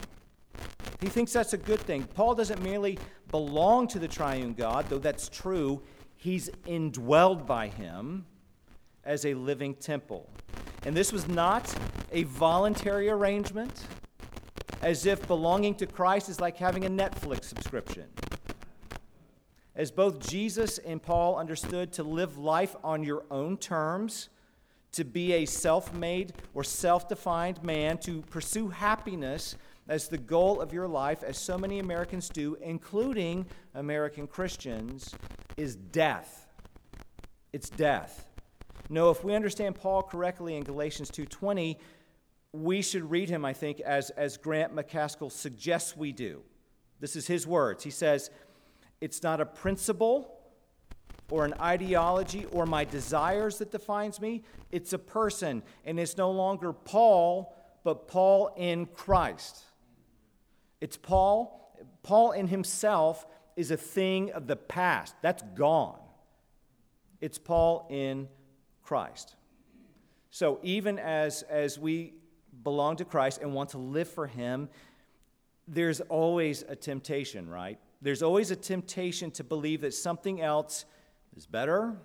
He 1.00 1.08
thinks 1.08 1.32
that's 1.32 1.54
a 1.54 1.58
good 1.58 1.80
thing. 1.80 2.04
Paul 2.04 2.34
doesn't 2.34 2.62
merely 2.62 2.98
belong 3.30 3.88
to 3.88 3.98
the 3.98 4.08
triune 4.08 4.54
God, 4.54 4.86
though 4.88 4.98
that's 4.98 5.28
true, 5.28 5.82
he's 6.16 6.50
indwelled 6.66 7.46
by 7.46 7.68
him 7.68 8.26
as 9.04 9.24
a 9.24 9.34
living 9.34 9.74
temple. 9.74 10.28
And 10.84 10.96
this 10.96 11.12
was 11.12 11.28
not 11.28 11.74
a 12.12 12.24
voluntary 12.24 13.08
arrangement 13.08 13.86
as 14.80 15.06
if 15.06 15.26
belonging 15.26 15.74
to 15.76 15.86
Christ 15.86 16.28
is 16.28 16.40
like 16.40 16.56
having 16.56 16.84
a 16.84 16.90
Netflix 16.90 17.44
subscription. 17.44 18.04
As 19.74 19.90
both 19.90 20.18
Jesus 20.28 20.78
and 20.78 21.02
Paul 21.02 21.36
understood, 21.36 21.92
to 21.92 22.02
live 22.02 22.38
life 22.38 22.76
on 22.82 23.02
your 23.02 23.24
own 23.30 23.56
terms, 23.56 24.28
to 24.92 25.04
be 25.04 25.32
a 25.32 25.46
self 25.46 25.94
made 25.94 26.32
or 26.54 26.64
self 26.64 27.08
defined 27.08 27.62
man, 27.62 27.98
to 27.98 28.22
pursue 28.22 28.68
happiness 28.68 29.56
as 29.88 30.08
the 30.08 30.18
goal 30.18 30.60
of 30.60 30.72
your 30.72 30.88
life, 30.88 31.22
as 31.22 31.36
so 31.36 31.56
many 31.56 31.78
Americans 31.78 32.28
do, 32.28 32.56
including 32.60 33.46
American 33.74 34.26
Christians, 34.26 35.14
is 35.56 35.76
death. 35.76 36.46
It's 37.52 37.70
death. 37.70 38.28
No, 38.88 39.10
if 39.10 39.22
we 39.24 39.34
understand 39.34 39.76
Paul 39.76 40.02
correctly 40.02 40.56
in 40.56 40.64
Galatians 40.64 41.10
2:20, 41.10 41.78
we 42.52 42.82
should 42.82 43.10
read 43.10 43.28
him, 43.28 43.44
I 43.44 43.52
think, 43.52 43.80
as, 43.80 44.10
as 44.10 44.36
Grant 44.36 44.74
Macaskill 44.74 45.30
suggests 45.30 45.96
we 45.96 46.12
do. 46.12 46.42
This 46.98 47.16
is 47.16 47.26
his 47.26 47.46
words. 47.46 47.84
He 47.84 47.90
says, 47.90 48.30
It's 49.00 49.22
not 49.22 49.40
a 49.40 49.46
principle 49.46 50.36
or 51.30 51.44
an 51.44 51.54
ideology 51.60 52.44
or 52.46 52.66
my 52.66 52.84
desires 52.84 53.58
that 53.58 53.70
defines 53.70 54.20
me, 54.20 54.42
it's 54.72 54.92
a 54.92 54.98
person. 54.98 55.62
And 55.84 55.98
it's 55.98 56.16
no 56.16 56.30
longer 56.30 56.72
Paul, 56.72 57.54
but 57.84 58.08
Paul 58.08 58.52
in 58.56 58.86
Christ. 58.86 59.62
It's 60.80 60.96
Paul. 60.96 61.56
Paul 62.02 62.32
in 62.32 62.48
himself 62.48 63.26
is 63.56 63.70
a 63.70 63.76
thing 63.76 64.32
of 64.32 64.46
the 64.46 64.56
past. 64.56 65.14
That's 65.22 65.42
gone. 65.54 65.98
it's 67.20 67.38
Paul 67.38 67.86
in 67.90 68.28
Christ. 68.82 69.36
So 70.30 70.58
even 70.62 70.98
as, 70.98 71.42
as 71.42 71.78
we 71.78 72.14
belong 72.62 72.96
to 72.96 73.04
Christ 73.04 73.40
and 73.42 73.54
want 73.54 73.70
to 73.70 73.78
live 73.78 74.08
for 74.08 74.26
Him, 74.26 74.68
there's 75.66 76.00
always 76.00 76.64
a 76.68 76.76
temptation, 76.76 77.48
right? 77.48 77.78
There's 78.02 78.22
always 78.22 78.50
a 78.50 78.56
temptation 78.56 79.30
to 79.32 79.44
believe 79.44 79.82
that 79.82 79.94
something 79.94 80.40
else 80.40 80.84
is 81.36 81.46
better 81.46 81.96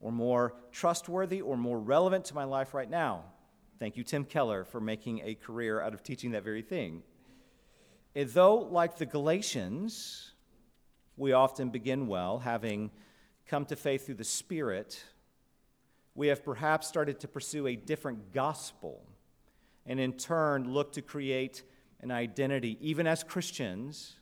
or 0.00 0.12
more 0.12 0.54
trustworthy 0.72 1.40
or 1.40 1.56
more 1.56 1.78
relevant 1.78 2.24
to 2.26 2.34
my 2.34 2.44
life 2.44 2.72
right 2.72 2.88
now. 2.88 3.24
Thank 3.78 3.96
you, 3.96 4.04
Tim 4.04 4.24
Keller, 4.24 4.64
for 4.64 4.80
making 4.80 5.20
a 5.24 5.34
career 5.34 5.80
out 5.80 5.94
of 5.94 6.02
teaching 6.02 6.32
that 6.32 6.44
very 6.44 6.62
thing. 6.62 7.02
And 8.14 8.28
though, 8.30 8.56
like 8.56 8.96
the 8.96 9.06
Galatians, 9.06 10.32
we 11.16 11.32
often 11.32 11.70
begin 11.70 12.06
well, 12.06 12.38
having 12.38 12.90
come 13.46 13.64
to 13.66 13.76
faith 13.76 14.06
through 14.06 14.16
the 14.16 14.24
Spirit, 14.24 15.02
we 16.14 16.28
have 16.28 16.44
perhaps 16.44 16.88
started 16.88 17.20
to 17.20 17.28
pursue 17.28 17.66
a 17.66 17.76
different 17.76 18.32
gospel 18.32 19.02
and 19.88 19.98
in 19.98 20.12
turn 20.12 20.72
look 20.72 20.92
to 20.92 21.02
create 21.02 21.64
an 22.00 22.12
identity, 22.12 22.78
even 22.80 23.06
as 23.06 23.24
Christians, 23.24 24.14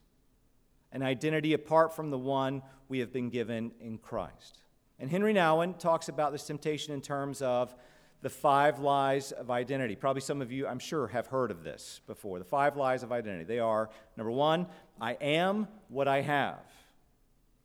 an 0.93 1.03
identity 1.03 1.53
apart 1.53 1.95
from 1.95 2.11
the 2.11 2.19
one 2.19 2.63
we 2.89 3.01
have 3.01 3.13
been 3.13 3.29
given 3.29 3.73
in 3.81 3.99
Christ. 3.99 4.63
And 4.99 5.11
Henri 5.11 5.35
Nouwen 5.35 5.79
talks 5.79 6.09
about 6.09 6.33
this 6.33 6.47
temptation 6.47 6.95
in 6.95 7.03
terms 7.03 7.43
of 7.43 7.75
the 8.23 8.31
five 8.31 8.79
lies 8.79 9.33
of 9.33 9.51
identity. 9.51 9.95
Probably 9.95 10.23
some 10.23 10.41
of 10.41 10.51
you, 10.51 10.67
I'm 10.67 10.79
sure, 10.79 11.09
have 11.09 11.27
heard 11.27 11.51
of 11.51 11.63
this 11.63 12.01
before. 12.07 12.39
The 12.39 12.45
five 12.47 12.77
lies 12.77 13.03
of 13.03 13.13
identity. 13.13 13.45
They 13.45 13.59
are 13.59 13.91
number 14.17 14.31
one, 14.31 14.69
I 15.01 15.13
am 15.15 15.69
what 15.89 16.09
I 16.09 16.23
have. 16.23 16.61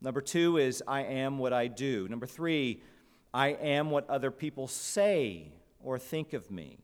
Number 0.02 0.20
two 0.20 0.58
is, 0.58 0.84
I 0.88 1.04
am 1.04 1.38
what 1.38 1.54
I 1.54 1.68
do. 1.68 2.08
Number 2.10 2.26
three, 2.26 2.82
I 3.34 3.50
am 3.50 3.92
what 3.92 4.10
other 4.10 4.32
people 4.32 4.68
say 4.68 5.54
or 5.80 5.98
think 5.98 6.34
of 6.34 6.52
me. 6.52 6.80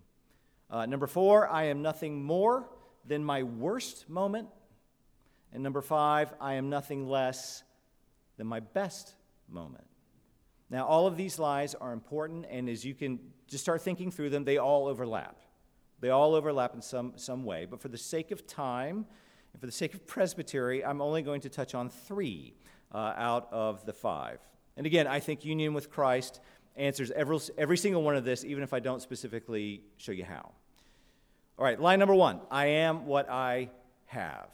Uh, 0.69 0.85
number 0.85 1.07
four, 1.07 1.47
I 1.47 1.65
am 1.65 1.81
nothing 1.81 2.23
more 2.23 2.69
than 3.05 3.23
my 3.23 3.43
worst 3.43 4.09
moment. 4.09 4.49
And 5.53 5.63
number 5.63 5.81
five, 5.81 6.33
I 6.41 6.55
am 6.55 6.69
nothing 6.69 7.07
less 7.07 7.63
than 8.37 8.47
my 8.47 8.59
best 8.59 9.15
moment. 9.49 9.85
Now, 10.69 10.85
all 10.85 11.07
of 11.07 11.15
these 11.15 11.39
lies 11.39 11.73
are 11.75 11.93
important, 11.93 12.45
and 12.49 12.67
as 12.67 12.83
you 12.83 12.93
can 12.93 13.19
just 13.47 13.63
start 13.63 13.81
thinking 13.81 14.11
through 14.11 14.29
them, 14.29 14.43
they 14.43 14.57
all 14.57 14.87
overlap. 14.87 15.39
They 16.01 16.09
all 16.09 16.35
overlap 16.35 16.75
in 16.75 16.81
some, 16.81 17.13
some 17.15 17.45
way. 17.45 17.65
But 17.65 17.81
for 17.81 17.87
the 17.87 17.97
sake 17.97 18.31
of 18.31 18.45
time 18.45 19.05
and 19.53 19.59
for 19.59 19.65
the 19.65 19.71
sake 19.71 19.93
of 19.93 20.05
presbytery, 20.05 20.83
I'm 20.83 21.01
only 21.01 21.21
going 21.21 21.41
to 21.41 21.49
touch 21.49 21.73
on 21.73 21.89
three 21.89 22.53
uh, 22.93 23.13
out 23.15 23.47
of 23.51 23.85
the 23.85 23.93
five. 23.93 24.39
And 24.75 24.85
again, 24.85 25.07
I 25.07 25.19
think 25.19 25.43
union 25.43 25.73
with 25.73 25.89
Christ 25.89 26.39
answers 26.77 27.11
every, 27.11 27.39
every 27.57 27.77
single 27.77 28.03
one 28.03 28.15
of 28.15 28.23
this, 28.23 28.45
even 28.45 28.63
if 28.63 28.73
I 28.73 28.79
don't 28.79 29.01
specifically 29.01 29.81
show 29.97 30.11
you 30.11 30.23
how. 30.23 30.51
All 31.57 31.65
right, 31.65 31.79
line 31.79 31.99
number 31.99 32.15
one 32.15 32.41
I 32.51 32.67
am 32.67 33.05
what 33.05 33.29
I 33.29 33.69
have. 34.05 34.49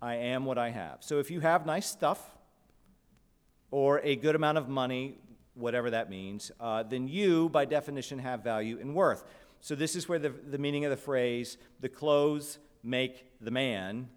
I 0.00 0.16
am 0.16 0.44
what 0.44 0.58
I 0.58 0.70
have. 0.70 0.98
So 1.00 1.18
if 1.18 1.30
you 1.30 1.40
have 1.40 1.64
nice 1.64 1.86
stuff 1.86 2.20
or 3.70 4.00
a 4.00 4.16
good 4.16 4.34
amount 4.34 4.58
of 4.58 4.68
money, 4.68 5.18
whatever 5.54 5.90
that 5.90 6.10
means, 6.10 6.50
uh, 6.60 6.82
then 6.82 7.08
you, 7.08 7.48
by 7.48 7.64
definition, 7.64 8.18
have 8.18 8.42
value 8.42 8.78
and 8.80 8.94
worth. 8.94 9.24
So 9.60 9.74
this 9.74 9.96
is 9.96 10.08
where 10.08 10.18
the, 10.18 10.28
the 10.28 10.58
meaning 10.58 10.84
of 10.84 10.90
the 10.90 10.96
phrase, 10.96 11.56
the 11.80 11.88
clothes 11.88 12.58
make 12.82 13.26
the 13.40 13.50
man, 13.50 14.08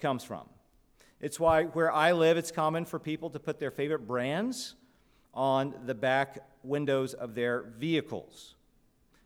comes 0.00 0.24
from. 0.24 0.48
It's 1.20 1.38
why 1.38 1.64
where 1.66 1.92
I 1.92 2.12
live, 2.12 2.36
it's 2.36 2.50
common 2.50 2.84
for 2.84 2.98
people 2.98 3.30
to 3.30 3.38
put 3.38 3.60
their 3.60 3.70
favorite 3.70 4.08
brands 4.08 4.74
on 5.32 5.74
the 5.86 5.94
back 5.94 6.38
windows 6.62 7.14
of 7.14 7.34
their 7.34 7.64
vehicles. 7.78 8.54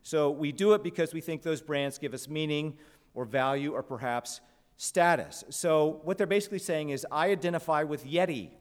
So 0.03 0.31
we 0.31 0.51
do 0.51 0.73
it 0.73 0.83
because 0.83 1.13
we 1.13 1.21
think 1.21 1.41
those 1.41 1.61
brands 1.61 1.97
give 1.97 2.13
us 2.13 2.29
meaning 2.29 2.77
or 3.13 3.25
value 3.25 3.73
or 3.73 3.83
perhaps 3.83 4.41
status. 4.77 5.43
So 5.49 5.99
what 6.03 6.17
they're 6.17 6.27
basically 6.27 6.59
saying 6.59 6.91
is, 6.91 7.05
I 7.11 7.29
identify 7.29 7.83
with 7.83 8.05
Yeti 8.05 8.51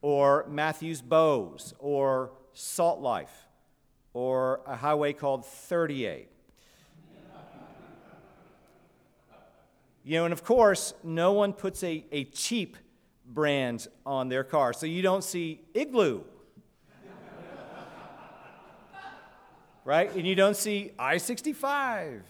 or 0.00 0.46
Matthews 0.48 1.02
Bose 1.02 1.74
or 1.78 2.32
Salt 2.52 3.00
Life 3.00 3.48
or 4.12 4.60
a 4.66 4.76
highway 4.76 5.12
called 5.12 5.42
30A. 5.42 6.26
you 10.04 10.16
know, 10.16 10.24
and 10.24 10.32
of 10.32 10.44
course, 10.44 10.94
no 11.02 11.32
one 11.32 11.52
puts 11.52 11.82
a, 11.82 12.04
a 12.12 12.24
cheap 12.24 12.76
brand 13.26 13.88
on 14.06 14.28
their 14.28 14.44
car. 14.44 14.72
So 14.72 14.86
you 14.86 15.02
don't 15.02 15.24
see 15.24 15.60
Igloo 15.74 16.22
right? 19.86 20.12
And 20.14 20.26
you 20.26 20.34
don't 20.34 20.56
see 20.56 20.90
I 20.98 21.16
65. 21.16 22.22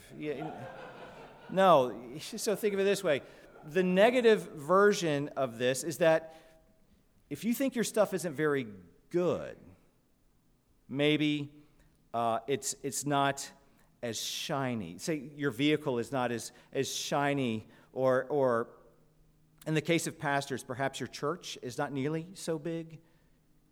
No, 1.50 1.92
so 2.20 2.54
think 2.54 2.74
of 2.74 2.80
it 2.80 2.84
this 2.84 3.02
way 3.02 3.22
the 3.68 3.82
negative 3.82 4.48
version 4.54 5.28
of 5.36 5.58
this 5.58 5.82
is 5.82 5.98
that 5.98 6.36
if 7.30 7.44
you 7.44 7.52
think 7.52 7.74
your 7.74 7.82
stuff 7.82 8.14
isn't 8.14 8.34
very 8.34 8.68
good, 9.10 9.56
maybe 10.88 11.50
uh, 12.14 12.38
it's, 12.46 12.76
it's 12.84 13.04
not 13.04 13.50
as 14.04 14.20
shiny. 14.20 14.98
Say 14.98 15.30
your 15.34 15.50
vehicle 15.50 15.98
is 15.98 16.12
not 16.12 16.30
as, 16.30 16.52
as 16.72 16.94
shiny, 16.94 17.66
or, 17.92 18.26
or 18.28 18.68
in 19.66 19.74
the 19.74 19.80
case 19.80 20.06
of 20.06 20.16
pastors, 20.16 20.62
perhaps 20.62 21.00
your 21.00 21.08
church 21.08 21.58
is 21.60 21.76
not 21.76 21.90
nearly 21.90 22.28
so 22.34 22.60
big 22.60 23.00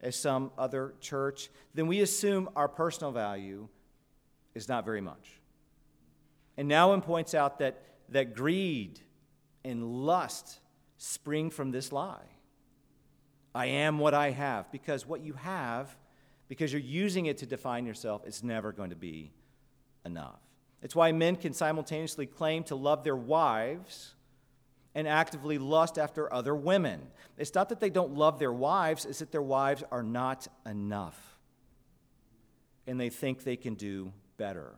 as 0.05 0.14
some 0.14 0.53
other 0.59 0.95
church, 1.00 1.50
then 1.75 1.87
we 1.87 2.00
assume 2.00 2.49
our 2.55 2.69
personal 2.69 3.11
value 3.11 3.69
is 4.54 4.68
not 4.68 4.84
very 4.84 5.00
much. 5.00 5.40
And 6.56 6.70
Nouwen 6.70 7.02
points 7.02 7.34
out 7.34 7.58
that, 7.58 7.82
that 8.11 8.34
greed 8.34 9.00
and 9.64 9.84
lust 10.04 10.61
spring 10.99 11.50
from 11.50 11.70
this 11.70 11.92
lie. 11.92 12.26
I 13.54 13.66
am 13.66 13.99
what 13.99 14.14
I 14.14 14.30
have, 14.30 14.70
because 14.73 15.06
what 15.06 15.20
you 15.20 15.34
have, 15.34 15.96
because 16.49 16.73
you're 16.73 16.82
using 16.82 17.26
it 17.26 17.38
to 17.38 17.46
define 17.46 17.87
yourself, 17.87 18.26
is 18.26 18.42
never 18.42 18.73
going 18.73 18.90
to 18.90 18.96
be 18.96 19.32
enough. 20.04 20.40
It's 20.82 20.94
why 20.94 21.12
men 21.12 21.37
can 21.37 21.52
simultaneously 21.52 22.26
claim 22.26 22.64
to 22.64 22.75
love 22.75 23.04
their 23.04 23.16
wives 23.16 24.14
and 24.94 25.08
actively 25.08 25.58
lust 25.58 25.99
after 25.99 26.32
other 26.32 26.54
women. 26.54 27.00
It's 27.38 27.54
not 27.54 27.68
that 27.70 27.80
they 27.80 27.90
don't 27.90 28.14
love 28.14 28.38
their 28.38 28.52
wives, 28.52 29.04
it's 29.04 29.20
that 29.20 29.32
their 29.32 29.42
wives 29.42 29.82
are 29.90 30.02
not 30.02 30.46
enough. 30.66 31.38
And 32.87 33.00
they 33.00 33.08
think 33.08 33.44
they 33.44 33.56
can 33.56 33.75
do 33.75 34.12
better. 34.37 34.75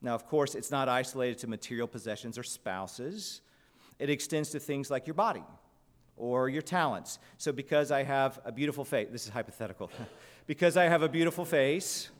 Now, 0.00 0.14
of 0.14 0.26
course, 0.26 0.54
it's 0.54 0.70
not 0.70 0.88
isolated 0.88 1.38
to 1.38 1.46
material 1.46 1.86
possessions 1.86 2.36
or 2.36 2.42
spouses, 2.42 3.40
it 3.98 4.10
extends 4.10 4.50
to 4.50 4.58
things 4.58 4.90
like 4.90 5.06
your 5.06 5.14
body 5.14 5.44
or 6.16 6.48
your 6.48 6.62
talents. 6.62 7.18
So, 7.38 7.52
because 7.52 7.92
I 7.92 8.02
have 8.02 8.40
a 8.44 8.52
beautiful 8.52 8.84
face, 8.84 9.08
this 9.12 9.24
is 9.24 9.30
hypothetical, 9.30 9.90
because 10.46 10.76
I 10.76 10.84
have 10.84 11.02
a 11.02 11.08
beautiful 11.08 11.44
face 11.44 12.10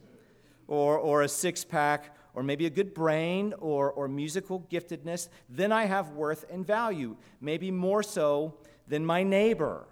or, 0.68 0.96
or 0.96 1.22
a 1.22 1.28
six 1.28 1.64
pack 1.64 2.16
or 2.34 2.42
maybe 2.42 2.66
a 2.66 2.70
good 2.70 2.94
brain 2.94 3.52
or, 3.58 3.92
or 3.92 4.08
musical 4.08 4.66
giftedness, 4.70 5.28
then 5.48 5.72
I 5.72 5.84
have 5.84 6.10
worth 6.10 6.44
and 6.50 6.66
value, 6.66 7.16
maybe 7.40 7.70
more 7.70 8.02
so 8.02 8.54
than 8.88 9.04
my 9.04 9.22
neighbor. 9.22 9.86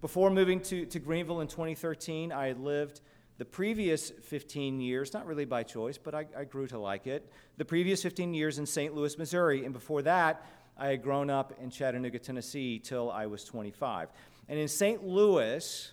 Before 0.00 0.30
moving 0.30 0.60
to, 0.62 0.84
to 0.86 0.98
Greenville 0.98 1.40
in 1.40 1.48
2013, 1.48 2.30
I 2.30 2.52
lived 2.52 3.00
the 3.38 3.44
previous 3.44 4.10
15 4.10 4.80
years, 4.80 5.12
not 5.12 5.26
really 5.26 5.44
by 5.44 5.62
choice, 5.62 5.98
but 5.98 6.14
I, 6.14 6.26
I, 6.36 6.44
grew 6.44 6.66
to 6.68 6.78
like 6.78 7.06
it. 7.06 7.30
The 7.58 7.64
previous 7.64 8.02
15 8.02 8.32
years 8.32 8.58
in 8.58 8.64
St. 8.64 8.94
Louis, 8.94 9.18
Missouri, 9.18 9.64
and 9.64 9.74
before 9.74 10.02
that, 10.02 10.46
I 10.78 10.88
had 10.88 11.02
grown 11.02 11.28
up 11.28 11.52
in 11.60 11.70
Chattanooga, 11.70 12.18
Tennessee, 12.18 12.78
till 12.78 13.10
I 13.10 13.26
was 13.26 13.44
25. 13.44 14.08
And 14.48 14.58
in 14.58 14.68
St. 14.68 15.04
Louis, 15.04 15.92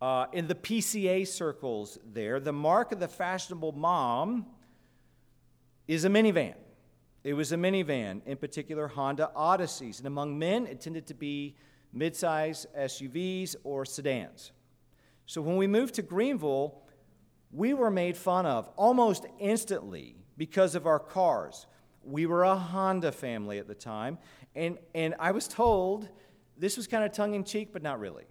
uh, 0.00 0.26
in 0.32 0.46
the 0.46 0.54
PCA 0.54 1.26
circles 1.26 1.98
there, 2.12 2.38
the 2.38 2.52
mark 2.52 2.92
of 2.92 3.00
the 3.00 3.08
fashionable 3.08 3.72
mom 3.72 4.46
is 5.88 6.04
a 6.04 6.08
minivan. 6.08 6.54
It 7.24 7.34
was 7.34 7.50
a 7.50 7.56
minivan, 7.56 8.24
in 8.26 8.36
particular 8.36 8.86
Honda 8.86 9.30
Odysseys. 9.34 9.98
And 9.98 10.06
among 10.06 10.38
men, 10.38 10.66
it 10.66 10.80
tended 10.80 11.06
to 11.08 11.14
be 11.14 11.56
midsize 11.96 12.66
SUVs 12.76 13.56
or 13.64 13.84
sedans. 13.84 14.52
So 15.28 15.42
when 15.42 15.58
we 15.58 15.66
moved 15.66 15.94
to 15.96 16.02
Greenville, 16.02 16.80
we 17.52 17.74
were 17.74 17.90
made 17.90 18.16
fun 18.16 18.46
of 18.46 18.66
almost 18.76 19.26
instantly 19.38 20.16
because 20.38 20.74
of 20.74 20.86
our 20.86 20.98
cars. 20.98 21.66
We 22.02 22.24
were 22.24 22.44
a 22.44 22.56
Honda 22.56 23.12
family 23.12 23.58
at 23.58 23.68
the 23.68 23.74
time, 23.74 24.16
and, 24.56 24.78
and 24.94 25.14
I 25.18 25.32
was 25.32 25.46
told 25.46 26.08
this 26.56 26.78
was 26.78 26.86
kind 26.86 27.04
of 27.04 27.12
tongue 27.12 27.34
in 27.34 27.44
cheek, 27.44 27.74
but 27.74 27.82
not 27.82 28.00
really. 28.00 28.24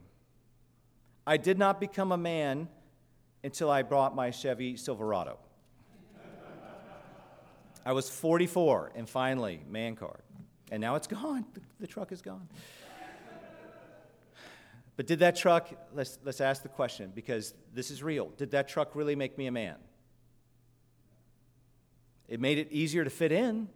I 1.28 1.38
did 1.38 1.60
not 1.60 1.80
become 1.80 2.12
a 2.12 2.18
man 2.18 2.68
until 3.44 3.70
I 3.70 3.84
bought 3.84 4.16
my 4.16 4.32
Chevy 4.32 4.76
Silverado. 4.76 5.38
I 7.86 7.92
was 7.92 8.10
44, 8.10 8.94
and 8.96 9.08
finally, 9.08 9.62
man 9.70 9.96
card. 9.96 10.24
And 10.72 10.82
now 10.82 10.96
it's 10.96 11.08
gone. 11.08 11.46
The, 11.54 11.62
the 11.80 11.88
truck 11.88 12.12
is 12.12 12.24
gone. 12.24 12.50
But 14.98 15.06
did 15.06 15.20
that 15.20 15.36
truck, 15.36 15.70
let's, 15.94 16.18
let's 16.26 16.42
ask 16.42 16.64
the 16.64 16.70
question 16.70 17.12
because 17.14 17.54
this 17.74 17.92
is 17.92 18.04
real. 18.04 18.32
Did 18.36 18.52
that 18.52 18.68
truck 18.68 18.96
really 18.96 19.16
make 19.16 19.38
me 19.38 19.46
a 19.46 19.52
man? 19.52 19.76
It 22.28 22.42
made 22.42 22.58
it 22.58 22.70
easier 22.72 23.04
to 23.04 23.10
fit 23.10 23.32
in, 23.32 23.70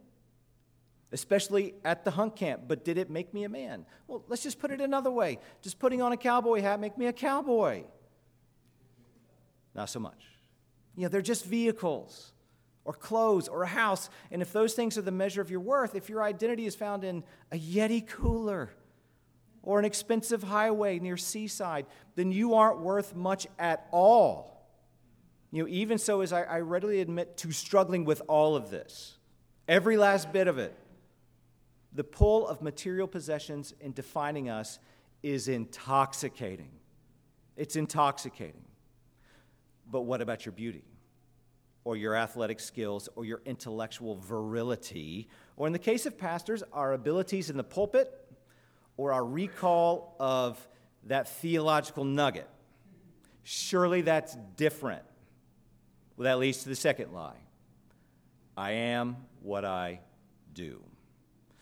especially 1.11 1.75
at 1.85 2.03
the 2.03 2.11
hunt 2.11 2.35
camp. 2.35 2.63
But 2.67 2.83
did 2.83 2.97
it 2.97 3.09
make 3.11 3.35
me 3.35 3.43
a 3.43 3.49
man? 3.49 3.85
Well, 4.07 4.25
let's 4.27 4.41
just 4.41 4.59
put 4.59 4.71
it 4.71 4.81
another 4.81 5.11
way. 5.11 5.37
Just 5.61 5.77
putting 5.77 6.01
on 6.01 6.11
a 6.11 6.17
cowboy 6.17 6.61
hat 6.61 6.79
make 6.79 6.97
me 6.97 7.05
a 7.05 7.13
cowboy? 7.13 7.83
Not 9.75 9.89
so 9.89 9.99
much. 9.99 10.25
You 10.97 11.03
know, 11.03 11.09
they're 11.09 11.21
just 11.21 11.45
vehicles 11.45 12.33
or 12.83 12.93
clothes 12.93 13.47
or 13.47 13.61
a 13.61 13.67
house. 13.67 14.09
And 14.31 14.41
if 14.41 14.51
those 14.51 14.73
things 14.73 14.97
are 14.97 15.03
the 15.03 15.11
measure 15.11 15.39
of 15.39 15.51
your 15.51 15.59
worth, 15.59 15.93
if 15.93 16.09
your 16.09 16.23
identity 16.23 16.65
is 16.65 16.75
found 16.75 17.03
in 17.03 17.23
a 17.51 17.59
Yeti 17.59 18.05
cooler 18.05 18.71
or 19.63 19.80
an 19.80 19.86
expensive 19.86 20.44
highway 20.44 21.00
near 21.00 21.18
seaside, 21.18 21.86
then 22.15 22.32
you 22.32 22.56
aren't 22.56 22.80
worth 22.80 23.15
much 23.15 23.48
at 23.60 23.88
all. 23.91 24.51
You 25.51 25.63
know, 25.63 25.70
even 25.70 25.98
so, 25.98 26.22
as 26.22 26.32
I, 26.32 26.44
I 26.44 26.60
readily 26.62 27.01
admit 27.01 27.38
to 27.38 27.51
struggling 27.51 28.06
with 28.06 28.22
all 28.27 28.56
of 28.56 28.70
this, 28.70 29.18
every 29.68 29.98
last 29.98 30.32
bit 30.32 30.48
of 30.48 30.58
it, 30.58 30.75
the 31.94 32.03
pull 32.03 32.48
of 32.48 32.62
material 32.62 33.08
possessions 33.08 33.74
in 33.82 33.91
defining 33.91 34.50
us 34.50 34.80
is 35.22 35.48
intoxicating. 35.50 36.72
It's 37.58 37.75
intoxicating. 37.75 38.63
But 39.91 40.01
what 40.01 40.22
about 40.22 40.46
your 40.46 40.53
beauty? 40.53 40.86
Or 41.84 41.98
your 41.98 42.15
athletic 42.15 42.60
skills, 42.60 43.10
or 43.15 43.25
your 43.25 43.41
intellectual 43.44 44.15
virility, 44.15 45.27
or 45.58 45.68
in 45.68 45.74
the 45.74 45.80
case 45.80 46.06
of 46.06 46.18
pastors, 46.18 46.63
our 46.72 46.94
abilities 46.94 47.50
in 47.50 47.58
the 47.58 47.63
pulpit, 47.63 48.20
or 48.98 49.13
our 49.13 49.25
recall 49.25 50.15
of 50.19 50.67
that 51.05 51.27
theological 51.27 52.03
nugget. 52.03 52.48
Surely 53.43 54.01
that's 54.01 54.38
different. 54.55 55.03
Well, 56.17 56.25
that 56.25 56.39
leads 56.39 56.63
to 56.63 56.69
the 56.69 56.75
second 56.75 57.13
lie 57.13 57.39
I 58.55 58.71
am 58.71 59.17
what 59.41 59.65
I 59.65 60.01
do. 60.53 60.83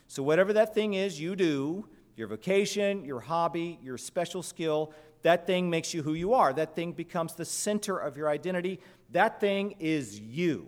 So, 0.07 0.24
whatever 0.24 0.53
that 0.53 0.74
thing 0.74 0.95
is 0.95 1.19
you 1.19 1.36
do, 1.36 1.88
your 2.15 2.27
vocation, 2.27 3.05
your 3.05 3.19
hobby, 3.19 3.79
your 3.81 3.98
special 3.98 4.43
skill, 4.43 4.91
that 5.21 5.45
thing 5.45 5.69
makes 5.69 5.93
you 5.93 6.01
who 6.01 6.13
you 6.13 6.33
are. 6.33 6.51
That 6.51 6.75
thing 6.75 6.93
becomes 6.93 7.36
the 7.36 7.45
center 7.45 7.98
of 7.98 8.17
your 8.17 8.27
identity. 8.27 8.79
That 9.12 9.39
thing 9.39 9.75
is 9.79 10.19
you. 10.19 10.67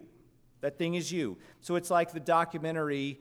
That 0.61 0.77
thing 0.77 0.93
is 0.93 1.11
you. 1.11 1.37
So, 1.59 1.75
it's 1.75 1.89
like 1.89 2.13
the 2.13 2.19
documentary 2.19 3.19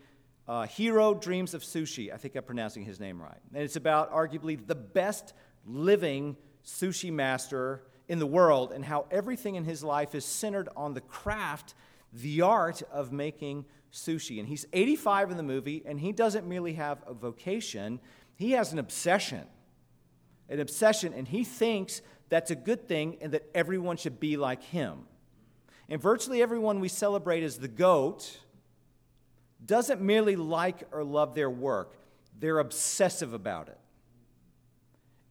uh, 0.51 0.67
Jiro 0.67 1.15
Dreams 1.15 1.55
of 1.55 1.63
Sushi. 1.63 2.13
I 2.13 2.17
think 2.17 2.35
I'm 2.35 2.43
pronouncing 2.43 2.85
his 2.85 2.99
name 2.99 3.23
right. 3.23 3.39
And 3.55 3.63
it's 3.63 3.77
about 3.77 4.13
arguably 4.13 4.59
the 4.67 4.75
best 4.75 5.33
living 5.65 6.37
sushi 6.65 7.13
master 7.13 7.85
in 8.09 8.19
the 8.19 8.27
world 8.27 8.73
and 8.73 8.85
how 8.85 9.07
everything 9.13 9.55
in 9.55 9.63
his 9.65 9.85
life 9.85 10.13
is 10.13 10.25
centered 10.25 10.69
on 10.77 10.95
the 10.95 11.03
craft, 11.03 11.75
the 12.13 12.43
art 12.43 12.83
of 12.91 13.13
making 13.13 13.65
sushi. 13.93 14.41
And 14.41 14.49
he's 14.49 14.67
85 14.73 15.31
in 15.31 15.37
the 15.37 15.45
movie, 15.45 15.85
and 15.87 16.01
he 16.01 16.11
doesn't 16.11 16.49
merely 16.49 16.73
have 16.73 16.99
a 17.07 17.15
vocation, 17.15 18.01
he 18.35 18.51
has 18.53 18.73
an 18.73 18.81
obsession. 18.81 19.47
An 20.49 20.59
obsession, 20.59 21.13
and 21.15 21.29
he 21.29 21.45
thinks 21.45 22.03
that's 22.29 22.51
a 22.51 22.57
good 22.57 22.89
thing 22.89 23.19
and 23.21 23.31
that 23.35 23.49
everyone 23.55 23.97
should 23.97 24.19
be 24.19 24.37
like 24.37 24.65
him. 24.65 25.07
And 25.89 26.03
virtually 26.03 26.43
everyone 26.43 26.81
we 26.81 26.89
celebrate 26.89 27.45
as 27.45 27.59
the 27.59 27.69
GOAT 27.69 28.41
doesn't 29.65 30.01
merely 30.01 30.37
like 30.37 30.83
or 30.93 31.05
love 31.05 31.35
their 31.35 31.51
work, 31.51 31.97
they're 32.39 32.59
obsessive 32.59 33.35
about 33.35 33.69
it. 33.69 33.79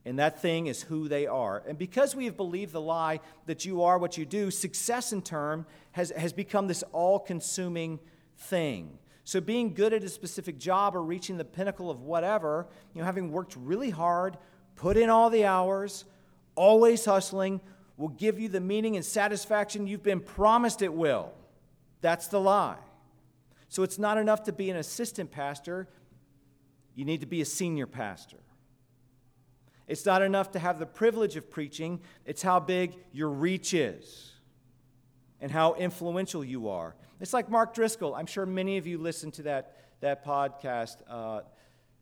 And 0.05 0.17
that 0.19 0.41
thing 0.41 0.67
is 0.67 0.81
who 0.81 1.07
they 1.07 1.27
are. 1.27 1.61
And 1.67 1.77
because 1.77 2.15
we 2.15 2.25
have 2.25 2.37
believed 2.37 2.71
the 2.71 2.81
lie 2.81 3.19
that 3.47 3.65
you 3.65 3.83
are 3.83 3.97
what 3.97 4.17
you 4.17 4.25
do, 4.25 4.49
success 4.49 5.11
in 5.11 5.21
turn 5.21 5.65
has, 5.91 6.11
has 6.11 6.33
become 6.33 6.67
this 6.67 6.83
all 6.93 7.19
consuming 7.19 7.99
thing. 8.37 8.97
So, 9.25 9.39
being 9.41 9.73
good 9.75 9.93
at 9.93 10.03
a 10.03 10.09
specific 10.09 10.57
job 10.57 10.95
or 10.95 11.03
reaching 11.03 11.37
the 11.37 11.45
pinnacle 11.45 11.91
of 11.91 12.01
whatever, 12.01 12.65
you 12.95 13.01
know, 13.01 13.05
having 13.05 13.31
worked 13.31 13.55
really 13.55 13.91
hard, 13.91 14.37
put 14.75 14.97
in 14.97 15.09
all 15.11 15.29
the 15.29 15.45
hours, 15.45 16.05
always 16.55 17.05
hustling, 17.05 17.61
will 17.97 18.07
give 18.07 18.39
you 18.39 18.49
the 18.49 18.61
meaning 18.61 18.95
and 18.95 19.05
satisfaction 19.05 19.85
you've 19.85 20.01
been 20.01 20.21
promised 20.21 20.81
it 20.81 20.93
will. 20.93 21.31
That's 22.01 22.27
the 22.27 22.39
lie. 22.39 22.77
So, 23.69 23.83
it's 23.83 23.97
not 23.97 24.17
enough 24.17 24.43
to 24.43 24.51
be 24.51 24.69
an 24.69 24.77
assistant 24.77 25.31
pastor, 25.31 25.87
you 26.95 27.05
need 27.05 27.21
to 27.21 27.27
be 27.27 27.41
a 27.41 27.45
senior 27.45 27.87
pastor. 27.87 28.37
It's 29.87 30.05
not 30.05 30.21
enough 30.21 30.51
to 30.51 30.59
have 30.59 30.77
the 30.77 30.85
privilege 30.85 31.35
of 31.35 31.49
preaching, 31.49 32.01
it's 32.25 32.41
how 32.41 32.59
big 32.59 32.95
your 33.11 33.29
reach 33.29 33.73
is 33.73 34.33
and 35.41 35.51
how 35.51 35.73
influential 35.73 36.43
you 36.43 36.69
are. 36.69 36.95
It's 37.19 37.33
like 37.33 37.49
Mark 37.49 37.73
Driscoll. 37.73 38.13
I'm 38.13 38.25
sure 38.25 38.45
many 38.45 38.77
of 38.77 38.85
you 38.85 38.97
listened 38.97 39.33
to 39.35 39.43
that, 39.43 39.77
that 40.01 40.25
podcast, 40.25 40.97
uh, 41.09 41.41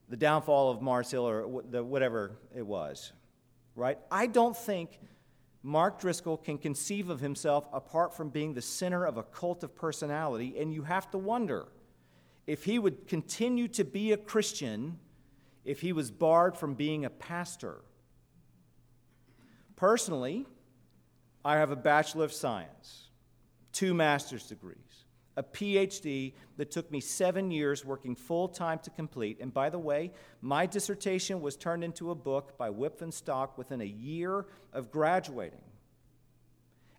The 0.09 0.17
Downfall 0.17 0.71
of 0.71 0.81
Mars 0.81 1.11
Hill, 1.11 1.27
or 1.27 1.63
the, 1.69 1.83
whatever 1.83 2.37
it 2.55 2.65
was, 2.65 3.13
right? 3.75 3.97
I 4.11 4.27
don't 4.27 4.55
think 4.55 4.99
Mark 5.63 5.99
Driscoll 5.99 6.37
can 6.37 6.57
conceive 6.57 7.09
of 7.09 7.19
himself 7.19 7.67
apart 7.73 8.15
from 8.15 8.29
being 8.29 8.53
the 8.53 8.61
center 8.61 9.05
of 9.05 9.17
a 9.17 9.23
cult 9.23 9.63
of 9.63 9.75
personality, 9.75 10.57
and 10.59 10.73
you 10.73 10.83
have 10.83 11.09
to 11.11 11.17
wonder 11.17 11.67
if 12.45 12.63
he 12.63 12.79
would 12.79 13.07
continue 13.07 13.67
to 13.67 13.83
be 13.83 14.13
a 14.13 14.17
Christian 14.17 14.99
if 15.65 15.81
he 15.81 15.91
was 15.91 16.09
barred 16.09 16.55
from 16.55 16.75
being 16.75 17.03
a 17.03 17.09
pastor. 17.09 17.81
Personally, 19.75 20.45
I 21.43 21.57
have 21.57 21.71
a 21.71 21.75
Bachelor 21.75 22.25
of 22.25 22.33
Science, 22.33 23.09
two 23.73 23.93
master's 23.93 24.47
degrees, 24.47 24.77
a 25.37 25.43
PhD 25.43 26.33
that 26.57 26.71
took 26.71 26.91
me 26.91 26.99
seven 26.99 27.51
years 27.51 27.85
working 27.85 28.15
full 28.15 28.49
time 28.49 28.79
to 28.79 28.89
complete. 28.89 29.37
And 29.39 29.53
by 29.53 29.69
the 29.69 29.79
way, 29.79 30.11
my 30.41 30.65
dissertation 30.65 31.39
was 31.41 31.55
turned 31.55 31.83
into 31.83 32.09
a 32.09 32.15
book 32.15 32.57
by 32.57 32.69
Wipf 32.71 33.13
Stock 33.13 33.57
within 33.57 33.79
a 33.79 33.85
year 33.85 34.47
of 34.73 34.91
graduating. 34.91 35.61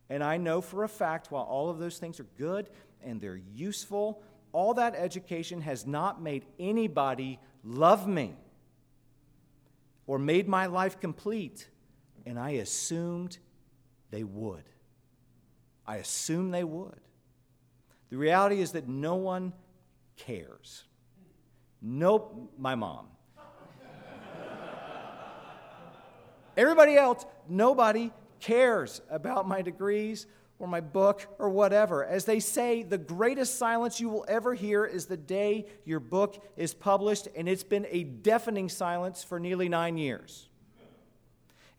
And 0.08 0.22
I 0.22 0.36
know 0.36 0.60
for 0.60 0.84
a 0.84 0.88
fact, 0.88 1.32
while 1.32 1.42
all 1.42 1.68
of 1.68 1.78
those 1.78 1.98
things 1.98 2.20
are 2.20 2.26
good 2.38 2.70
and 3.02 3.20
they're 3.20 3.40
useful, 3.54 4.22
all 4.52 4.72
that 4.74 4.94
education 4.94 5.60
has 5.62 5.84
not 5.84 6.22
made 6.22 6.46
anybody 6.60 7.40
love 7.64 8.06
me 8.06 8.36
or 10.06 10.18
made 10.18 10.48
my 10.48 10.66
life 10.66 11.00
complete. 11.00 11.68
And 12.24 12.38
I 12.38 12.50
assumed 12.52 13.36
they 14.10 14.22
would. 14.22 14.64
I 15.84 15.96
assumed 15.96 16.54
they 16.54 16.64
would. 16.64 17.00
The 18.10 18.16
reality 18.16 18.60
is 18.60 18.72
that 18.72 18.88
no 18.88 19.16
one 19.16 19.52
cares. 20.16 20.84
Nope, 21.80 22.52
my 22.58 22.74
mom. 22.74 23.06
Everybody 26.56 26.96
else, 26.96 27.24
nobody 27.48 28.10
cares 28.40 29.00
about 29.10 29.46
my 29.46 29.62
degrees 29.62 30.26
or 30.58 30.66
my 30.66 30.80
book 30.80 31.24
or 31.38 31.50
whatever. 31.50 32.04
As 32.04 32.24
they 32.24 32.40
say, 32.40 32.82
the 32.82 32.98
greatest 32.98 33.58
silence 33.58 34.00
you 34.00 34.08
will 34.08 34.24
ever 34.26 34.54
hear 34.54 34.84
is 34.84 35.06
the 35.06 35.16
day 35.16 35.66
your 35.84 36.00
book 36.00 36.44
is 36.56 36.74
published, 36.74 37.28
and 37.36 37.48
it's 37.48 37.62
been 37.62 37.86
a 37.90 38.02
deafening 38.02 38.68
silence 38.68 39.22
for 39.22 39.38
nearly 39.38 39.68
nine 39.68 39.96
years. 39.96 40.48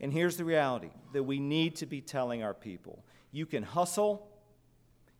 And 0.00 0.12
here's 0.12 0.38
the 0.38 0.44
reality 0.44 0.90
that 1.12 1.24
we 1.24 1.38
need 1.40 1.76
to 1.76 1.86
be 1.86 2.00
telling 2.00 2.42
our 2.42 2.54
people 2.54 3.04
you 3.32 3.44
can 3.44 3.62
hustle. 3.62 4.29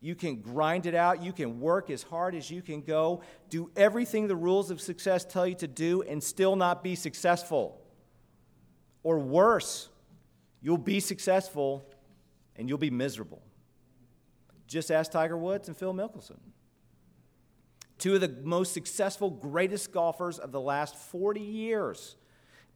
You 0.00 0.14
can 0.14 0.40
grind 0.40 0.86
it 0.86 0.94
out. 0.94 1.22
You 1.22 1.32
can 1.32 1.60
work 1.60 1.90
as 1.90 2.02
hard 2.02 2.34
as 2.34 2.50
you 2.50 2.62
can 2.62 2.80
go. 2.80 3.22
Do 3.50 3.70
everything 3.76 4.28
the 4.28 4.36
rules 4.36 4.70
of 4.70 4.80
success 4.80 5.24
tell 5.24 5.46
you 5.46 5.54
to 5.56 5.68
do 5.68 6.02
and 6.02 6.22
still 6.22 6.56
not 6.56 6.82
be 6.82 6.94
successful. 6.94 7.80
Or 9.02 9.18
worse, 9.18 9.88
you'll 10.62 10.78
be 10.78 11.00
successful 11.00 11.84
and 12.56 12.68
you'll 12.68 12.78
be 12.78 12.90
miserable. 12.90 13.42
Just 14.66 14.90
ask 14.90 15.10
Tiger 15.10 15.36
Woods 15.36 15.68
and 15.68 15.76
Phil 15.76 15.92
Mickelson. 15.92 16.38
Two 17.98 18.14
of 18.14 18.22
the 18.22 18.34
most 18.42 18.72
successful, 18.72 19.28
greatest 19.28 19.92
golfers 19.92 20.38
of 20.38 20.52
the 20.52 20.60
last 20.60 20.96
40 20.96 21.40
years. 21.40 22.16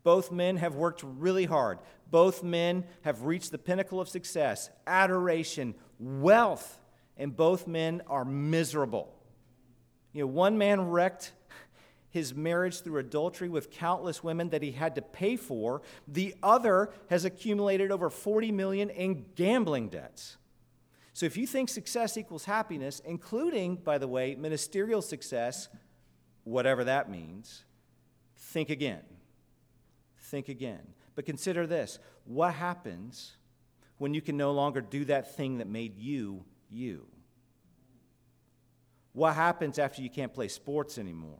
Both 0.02 0.30
men 0.30 0.58
have 0.58 0.74
worked 0.74 1.02
really 1.02 1.46
hard. 1.46 1.78
Both 2.10 2.42
men 2.42 2.84
have 3.02 3.22
reached 3.22 3.50
the 3.50 3.58
pinnacle 3.58 4.00
of 4.00 4.08
success, 4.10 4.68
adoration, 4.86 5.74
wealth, 5.98 6.78
and 7.16 7.36
both 7.36 7.66
men 7.66 8.02
are 8.06 8.24
miserable. 8.24 9.14
You 10.12 10.22
know, 10.22 10.26
one 10.28 10.58
man 10.58 10.90
wrecked 10.90 11.32
his 12.10 12.32
marriage 12.32 12.80
through 12.80 12.98
adultery 12.98 13.48
with 13.48 13.72
countless 13.72 14.22
women 14.22 14.50
that 14.50 14.62
he 14.62 14.70
had 14.70 14.94
to 14.94 15.02
pay 15.02 15.36
for. 15.36 15.82
The 16.06 16.34
other 16.44 16.90
has 17.10 17.24
accumulated 17.24 17.90
over 17.90 18.08
40 18.08 18.52
million 18.52 18.88
in 18.88 19.24
gambling 19.34 19.88
debts. 19.88 20.36
So 21.12 21.26
if 21.26 21.36
you 21.36 21.46
think 21.46 21.68
success 21.68 22.16
equals 22.16 22.44
happiness, 22.44 23.00
including, 23.04 23.76
by 23.76 23.98
the 23.98 24.06
way, 24.06 24.36
ministerial 24.36 25.02
success, 25.02 25.68
whatever 26.44 26.84
that 26.84 27.10
means, 27.10 27.64
think 28.36 28.70
again. 28.70 29.02
Think 30.18 30.48
again. 30.48 30.82
But 31.16 31.26
consider 31.26 31.66
this 31.66 31.98
what 32.24 32.54
happens 32.54 33.36
when 33.98 34.14
you 34.14 34.20
can 34.20 34.36
no 34.36 34.52
longer 34.52 34.80
do 34.80 35.04
that 35.06 35.36
thing 35.36 35.58
that 35.58 35.68
made 35.68 35.96
you 35.98 36.44
you? 36.74 37.06
What 39.12 39.34
happens 39.34 39.78
after 39.78 40.02
you 40.02 40.10
can't 40.10 40.34
play 40.34 40.48
sports 40.48 40.98
anymore? 40.98 41.38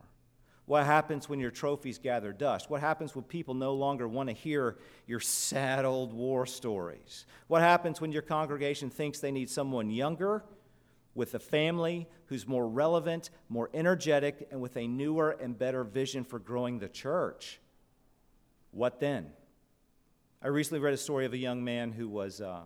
What 0.67 0.87
happens 0.87 1.29
when 1.29 1.41
your 1.41 1.51
trophies 1.51 1.99
gather 1.99 2.33
dust? 2.33 2.71
What 2.71 2.81
happens 2.81 3.15
when 3.15 3.25
people 3.25 3.53
no 3.53 3.75
longer 3.75 4.09
want 4.09 4.31
to 4.31 4.35
hear 4.35 4.79
your 5.07 5.21
sad 5.21 5.85
old 5.85 6.15
war 6.15 6.47
stories? 6.47 7.27
What 7.49 7.61
happens 7.61 8.01
when 8.01 8.13
your 8.13 8.23
congregation 8.23 8.89
thinks 8.89 9.19
they 9.19 9.33
need 9.33 9.51
someone 9.51 9.91
younger, 9.91 10.45
with 11.15 11.35
a 11.35 11.39
family 11.39 12.09
who's 12.27 12.47
more 12.47 12.67
relevant, 12.67 13.31
more 13.49 13.71
energetic, 13.75 14.49
and 14.51 14.61
with 14.61 14.77
a 14.77 14.87
newer 14.87 15.31
and 15.31 15.57
better 15.59 15.85
vision 15.85 16.25
for 16.25 16.39
growing 16.39 16.79
the 16.79 16.89
church? 16.89 17.61
What 18.71 19.01
then? 19.01 19.31
I 20.43 20.49
recently 20.49 20.81
read 20.81 20.95
a 20.95 20.99
story 20.99 21.27
of 21.27 21.33
a 21.33 21.39
young 21.39 21.63
man 21.63 21.93
who 21.93 22.09
was 22.09 22.41
uh, 22.41 22.63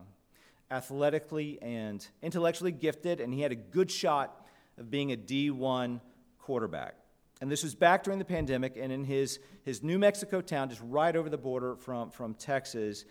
athletically 0.71 1.59
and 1.63 2.07
intellectually 2.23 2.73
gifted, 2.73 3.21
and 3.21 3.33
he 3.33 3.41
had 3.41 3.53
a 3.53 3.57
good 3.57 3.91
shot 3.91 4.47
of 4.77 4.91
being 4.91 5.13
a 5.13 5.17
D1 5.17 6.01
quarterback. 6.39 6.95
And 7.41 7.51
this 7.51 7.63
was 7.63 7.75
back 7.75 8.03
during 8.03 8.19
the 8.19 8.25
pandemic, 8.25 8.77
and 8.77 8.93
in 8.93 9.05
his, 9.05 9.39
his 9.65 9.83
New 9.83 9.99
Mexico 9.99 10.41
town, 10.41 10.69
just 10.69 10.83
right 10.85 11.15
over 11.15 11.31
the 11.31 11.39
border 11.39 11.77
from, 11.77 12.11
from 12.11 12.35
Texas, 12.35 13.05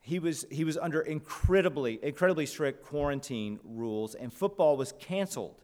he 0.00 0.18
was, 0.18 0.44
he 0.50 0.64
was 0.64 0.76
under 0.76 1.00
incredibly, 1.00 2.00
incredibly 2.02 2.46
strict 2.46 2.84
quarantine 2.84 3.60
rules, 3.64 4.14
and 4.14 4.32
football 4.32 4.76
was 4.76 4.92
canceled 4.98 5.62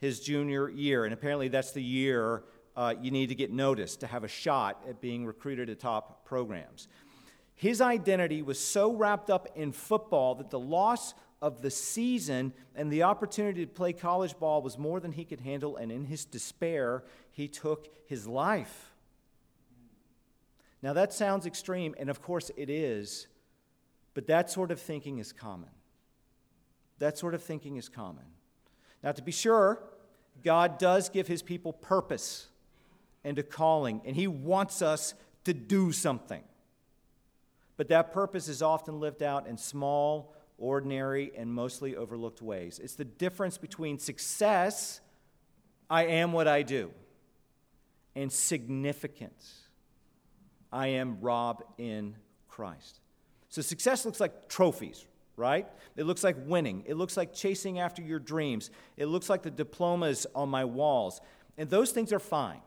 his 0.00 0.20
junior 0.20 0.68
year. 0.68 1.04
And 1.04 1.14
apparently, 1.14 1.48
that's 1.48 1.72
the 1.72 1.82
year 1.82 2.44
uh, 2.76 2.94
you 3.00 3.10
need 3.10 3.28
to 3.28 3.34
get 3.34 3.50
noticed 3.50 4.00
to 4.00 4.06
have 4.06 4.24
a 4.24 4.28
shot 4.28 4.82
at 4.88 5.00
being 5.00 5.26
recruited 5.26 5.68
to 5.68 5.74
top 5.74 6.24
programs. 6.24 6.88
His 7.62 7.80
identity 7.80 8.42
was 8.42 8.58
so 8.58 8.92
wrapped 8.92 9.30
up 9.30 9.46
in 9.54 9.70
football 9.70 10.34
that 10.34 10.50
the 10.50 10.58
loss 10.58 11.14
of 11.40 11.62
the 11.62 11.70
season 11.70 12.52
and 12.74 12.90
the 12.90 13.04
opportunity 13.04 13.64
to 13.64 13.70
play 13.70 13.92
college 13.92 14.36
ball 14.36 14.62
was 14.62 14.76
more 14.76 14.98
than 14.98 15.12
he 15.12 15.24
could 15.24 15.38
handle, 15.38 15.76
and 15.76 15.92
in 15.92 16.06
his 16.06 16.24
despair, 16.24 17.04
he 17.30 17.46
took 17.46 17.86
his 18.04 18.26
life. 18.26 18.92
Now, 20.82 20.92
that 20.94 21.12
sounds 21.12 21.46
extreme, 21.46 21.94
and 22.00 22.10
of 22.10 22.20
course 22.20 22.50
it 22.56 22.68
is, 22.68 23.28
but 24.12 24.26
that 24.26 24.50
sort 24.50 24.72
of 24.72 24.80
thinking 24.80 25.18
is 25.18 25.32
common. 25.32 25.70
That 26.98 27.16
sort 27.16 27.32
of 27.32 27.44
thinking 27.44 27.76
is 27.76 27.88
common. 27.88 28.24
Now, 29.04 29.12
to 29.12 29.22
be 29.22 29.30
sure, 29.30 29.84
God 30.42 30.78
does 30.78 31.08
give 31.08 31.28
his 31.28 31.42
people 31.42 31.72
purpose 31.72 32.48
and 33.22 33.38
a 33.38 33.44
calling, 33.44 34.00
and 34.04 34.16
he 34.16 34.26
wants 34.26 34.82
us 34.82 35.14
to 35.44 35.54
do 35.54 35.92
something. 35.92 36.42
But 37.76 37.88
that 37.88 38.12
purpose 38.12 38.48
is 38.48 38.62
often 38.62 39.00
lived 39.00 39.22
out 39.22 39.46
in 39.46 39.56
small, 39.56 40.34
ordinary, 40.58 41.32
and 41.36 41.52
mostly 41.52 41.96
overlooked 41.96 42.42
ways. 42.42 42.80
It's 42.82 42.94
the 42.94 43.04
difference 43.04 43.58
between 43.58 43.98
success, 43.98 45.00
I 45.88 46.04
am 46.06 46.32
what 46.32 46.46
I 46.48 46.62
do, 46.62 46.90
and 48.14 48.32
significance, 48.32 49.60
I 50.72 50.88
am 50.88 51.20
Rob 51.20 51.64
in 51.78 52.16
Christ. 52.48 53.00
So 53.48 53.60
success 53.60 54.06
looks 54.06 54.20
like 54.20 54.48
trophies, 54.48 55.06
right? 55.36 55.66
It 55.96 56.04
looks 56.04 56.24
like 56.24 56.36
winning. 56.46 56.84
It 56.86 56.96
looks 56.96 57.16
like 57.16 57.34
chasing 57.34 57.78
after 57.78 58.00
your 58.00 58.18
dreams. 58.18 58.70
It 58.96 59.06
looks 59.06 59.28
like 59.28 59.42
the 59.42 59.50
diplomas 59.50 60.26
on 60.34 60.48
my 60.48 60.64
walls. 60.64 61.20
And 61.58 61.68
those 61.68 61.90
things 61.90 62.12
are 62.12 62.18
fine, 62.18 62.60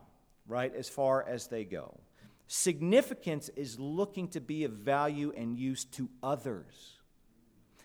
right, 0.48 0.74
as 0.76 0.88
far 0.88 1.24
as 1.28 1.48
they 1.48 1.64
go. 1.64 2.00
Significance 2.48 3.50
is 3.56 3.80
looking 3.80 4.28
to 4.30 4.42
be 4.42 4.64
of 4.64 4.72
value 4.72 5.34
and 5.36 5.58
use 5.58 5.86
to 5.86 6.10
others. 6.22 7.00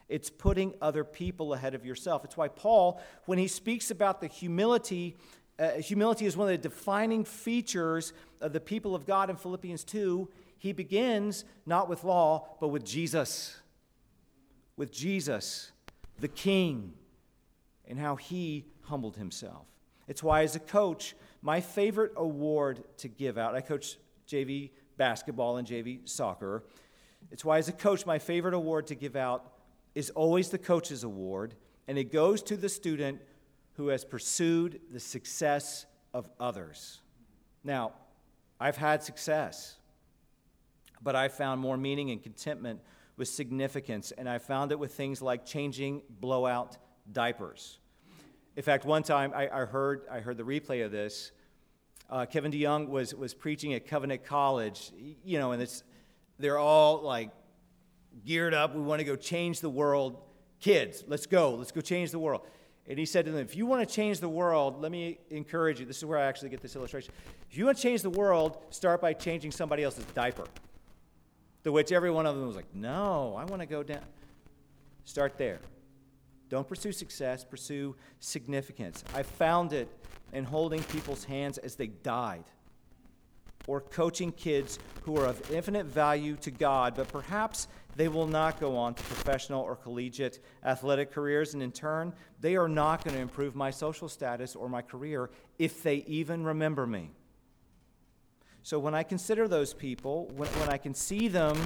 It's 0.08 0.28
putting 0.28 0.74
other 0.82 1.04
people 1.04 1.54
ahead 1.54 1.74
of 1.74 1.86
yourself. 1.86 2.24
It's 2.24 2.36
why 2.36 2.48
Paul, 2.48 3.00
when 3.26 3.38
he 3.38 3.46
speaks 3.46 3.90
about 3.90 4.20
the 4.20 4.26
humility, 4.26 5.16
uh, 5.58 5.72
humility 5.74 6.26
is 6.26 6.36
one 6.36 6.48
of 6.48 6.52
the 6.52 6.68
defining 6.68 7.24
features 7.24 8.12
of 8.40 8.52
the 8.52 8.60
people 8.60 8.94
of 8.94 9.06
God 9.06 9.30
in 9.30 9.36
Philippians 9.36 9.84
2. 9.84 10.28
He 10.58 10.72
begins 10.72 11.44
not 11.64 11.88
with 11.88 12.02
law, 12.04 12.48
but 12.60 12.68
with 12.68 12.84
Jesus. 12.84 13.56
With 14.76 14.92
Jesus, 14.92 15.70
the 16.18 16.28
King, 16.28 16.94
and 17.86 17.98
how 17.98 18.16
he 18.16 18.66
humbled 18.82 19.16
himself. 19.16 19.66
It's 20.08 20.22
why, 20.22 20.42
as 20.42 20.56
a 20.56 20.60
coach, 20.60 21.14
my 21.40 21.60
favorite 21.60 22.12
award 22.16 22.82
to 22.98 23.08
give 23.08 23.38
out, 23.38 23.54
I 23.54 23.60
coach 23.60 23.96
JV 24.30 24.70
basketball 24.96 25.56
and 25.56 25.66
JV 25.66 26.08
soccer. 26.08 26.64
It's 27.30 27.44
why, 27.44 27.58
as 27.58 27.68
a 27.68 27.72
coach, 27.72 28.06
my 28.06 28.18
favorite 28.18 28.54
award 28.54 28.86
to 28.88 28.94
give 28.94 29.16
out 29.16 29.52
is 29.94 30.10
always 30.10 30.50
the 30.50 30.58
coach's 30.58 31.04
award, 31.04 31.54
and 31.88 31.98
it 31.98 32.12
goes 32.12 32.42
to 32.44 32.56
the 32.56 32.68
student 32.68 33.20
who 33.74 33.88
has 33.88 34.04
pursued 34.04 34.80
the 34.92 35.00
success 35.00 35.86
of 36.12 36.28
others. 36.38 37.00
Now, 37.64 37.92
I've 38.58 38.76
had 38.76 39.02
success, 39.02 39.76
but 41.02 41.16
I 41.16 41.28
found 41.28 41.60
more 41.60 41.76
meaning 41.76 42.10
and 42.10 42.22
contentment 42.22 42.80
with 43.16 43.28
significance, 43.28 44.12
and 44.16 44.28
I 44.28 44.38
found 44.38 44.72
it 44.72 44.78
with 44.78 44.94
things 44.94 45.20
like 45.22 45.44
changing 45.44 46.02
blowout 46.20 46.76
diapers. 47.10 47.78
In 48.56 48.62
fact, 48.62 48.84
one 48.84 49.02
time 49.02 49.32
I, 49.34 49.48
I 49.48 49.64
heard, 49.64 50.02
I 50.10 50.20
heard 50.20 50.36
the 50.36 50.42
replay 50.42 50.84
of 50.84 50.92
this. 50.92 51.32
Uh, 52.10 52.26
Kevin 52.26 52.50
DeYoung 52.50 52.88
was, 52.88 53.14
was 53.14 53.32
preaching 53.34 53.72
at 53.72 53.86
Covenant 53.86 54.24
College, 54.24 54.90
you 55.24 55.38
know, 55.38 55.52
and 55.52 55.62
it's, 55.62 55.84
they're 56.40 56.58
all 56.58 57.02
like 57.02 57.30
geared 58.26 58.52
up. 58.52 58.74
We 58.74 58.82
want 58.82 58.98
to 58.98 59.04
go 59.04 59.14
change 59.14 59.60
the 59.60 59.70
world. 59.70 60.20
Kids, 60.58 61.04
let's 61.06 61.26
go. 61.26 61.54
Let's 61.54 61.70
go 61.70 61.80
change 61.80 62.10
the 62.10 62.18
world. 62.18 62.42
And 62.88 62.98
he 62.98 63.06
said 63.06 63.26
to 63.26 63.30
them, 63.30 63.40
If 63.40 63.54
you 63.54 63.64
want 63.64 63.88
to 63.88 63.94
change 63.94 64.18
the 64.18 64.28
world, 64.28 64.82
let 64.82 64.90
me 64.90 65.20
encourage 65.30 65.78
you. 65.78 65.86
This 65.86 65.98
is 65.98 66.04
where 66.04 66.18
I 66.18 66.24
actually 66.24 66.48
get 66.48 66.60
this 66.60 66.74
illustration. 66.74 67.14
If 67.48 67.56
you 67.56 67.66
want 67.66 67.76
to 67.76 67.82
change 67.82 68.02
the 68.02 68.10
world, 68.10 68.58
start 68.70 69.00
by 69.00 69.12
changing 69.12 69.52
somebody 69.52 69.84
else's 69.84 70.04
diaper. 70.06 70.46
To 71.62 71.70
which 71.70 71.92
every 71.92 72.10
one 72.10 72.26
of 72.26 72.34
them 72.34 72.46
was 72.46 72.56
like, 72.56 72.74
No, 72.74 73.36
I 73.38 73.44
want 73.44 73.62
to 73.62 73.66
go 73.66 73.84
down. 73.84 74.02
Start 75.04 75.38
there. 75.38 75.60
Don't 76.50 76.68
pursue 76.68 76.92
success, 76.92 77.44
pursue 77.44 77.96
significance. 78.18 79.04
I 79.14 79.22
found 79.22 79.72
it 79.72 79.88
in 80.32 80.44
holding 80.44 80.82
people's 80.82 81.24
hands 81.24 81.58
as 81.58 81.76
they 81.76 81.86
died 81.86 82.44
or 83.66 83.80
coaching 83.80 84.32
kids 84.32 84.78
who 85.02 85.16
are 85.16 85.26
of 85.26 85.50
infinite 85.50 85.86
value 85.86 86.34
to 86.36 86.50
God, 86.50 86.94
but 86.96 87.08
perhaps 87.08 87.68
they 87.94 88.08
will 88.08 88.26
not 88.26 88.58
go 88.58 88.76
on 88.76 88.94
to 88.94 89.02
professional 89.04 89.62
or 89.62 89.76
collegiate 89.76 90.40
athletic 90.64 91.12
careers, 91.12 91.54
and 91.54 91.62
in 91.62 91.70
turn, 91.70 92.12
they 92.40 92.56
are 92.56 92.68
not 92.68 93.04
going 93.04 93.14
to 93.14 93.22
improve 93.22 93.54
my 93.54 93.70
social 93.70 94.08
status 94.08 94.56
or 94.56 94.68
my 94.68 94.82
career 94.82 95.30
if 95.58 95.82
they 95.82 95.96
even 96.08 96.42
remember 96.44 96.86
me. 96.86 97.10
So 98.62 98.78
when 98.78 98.94
I 98.94 99.04
consider 99.04 99.46
those 99.46 99.72
people, 99.72 100.26
when, 100.36 100.48
when 100.48 100.68
I 100.68 100.76
can 100.76 100.94
see 100.94 101.28
them 101.28 101.56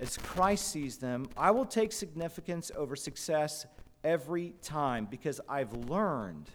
as 0.00 0.16
Christ 0.16 0.68
sees 0.68 0.98
them, 0.98 1.28
I 1.36 1.50
will 1.50 1.66
take 1.66 1.92
significance 1.92 2.70
over 2.76 2.96
success 2.96 3.66
every 4.02 4.54
time 4.62 5.06
because 5.10 5.40
I've 5.48 5.72
learned 5.72 6.48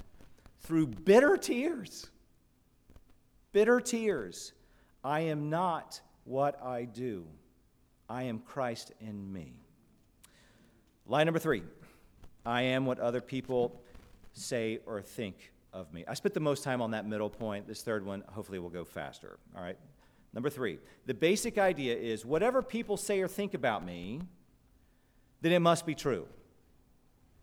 through 0.61 0.87
bitter 0.87 1.37
tears 1.37 2.07
bitter 3.55 3.79
tears. 3.79 4.51
I 5.01 5.21
am 5.21 5.49
not 5.49 6.01
what 6.25 6.61
I 6.61 6.83
do. 6.83 7.25
I 8.09 8.23
am 8.23 8.39
Christ 8.39 8.91
in 8.99 9.31
me. 9.31 9.53
Line 11.07 11.25
number 11.25 11.39
three 11.39 11.63
I 12.45 12.63
am 12.63 12.85
what 12.85 12.99
other 12.99 13.21
people 13.21 13.81
say 14.33 14.79
or 14.85 15.01
think 15.01 15.53
of 15.71 15.93
me. 15.93 16.03
I 16.05 16.15
spent 16.15 16.33
the 16.33 16.41
most 16.41 16.65
time 16.65 16.81
on 16.81 16.91
that 16.91 17.07
middle 17.07 17.29
point. 17.29 17.65
This 17.65 17.81
third 17.81 18.05
one, 18.05 18.25
hopefully, 18.27 18.59
will 18.59 18.69
go 18.69 18.83
faster. 18.83 19.39
All 19.55 19.63
right. 19.63 19.77
Number 20.35 20.49
three, 20.49 20.79
the 21.05 21.13
basic 21.13 21.57
idea 21.57 21.95
is 21.95 22.25
whatever 22.25 22.61
people 22.61 22.97
say 22.97 23.21
or 23.21 23.27
think 23.27 23.53
about 23.53 23.85
me, 23.85 24.21
then 25.41 25.53
it 25.53 25.59
must 25.59 25.85
be 25.85 25.95
true. 25.95 26.27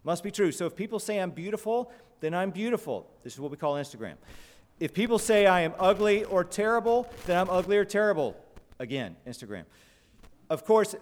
Must 0.04 0.22
be 0.22 0.30
true. 0.30 0.52
So 0.52 0.66
if 0.66 0.76
people 0.76 0.98
say 0.98 1.18
I'm 1.18 1.30
beautiful, 1.30 1.90
then 2.20 2.34
I'm 2.34 2.50
beautiful. 2.50 3.10
This 3.24 3.32
is 3.32 3.40
what 3.40 3.50
we 3.50 3.56
call 3.56 3.74
Instagram. 3.74 4.14
If 4.78 4.92
people 4.92 5.18
say 5.18 5.46
I 5.46 5.62
am 5.62 5.74
ugly 5.78 6.24
or 6.24 6.44
terrible, 6.44 7.08
then 7.26 7.38
I'm 7.38 7.48
ugly 7.48 7.78
or 7.78 7.84
terrible. 7.84 8.36
Again, 8.78 9.16
Instagram. 9.26 9.64
Of 10.50 10.64
course, 10.64 10.94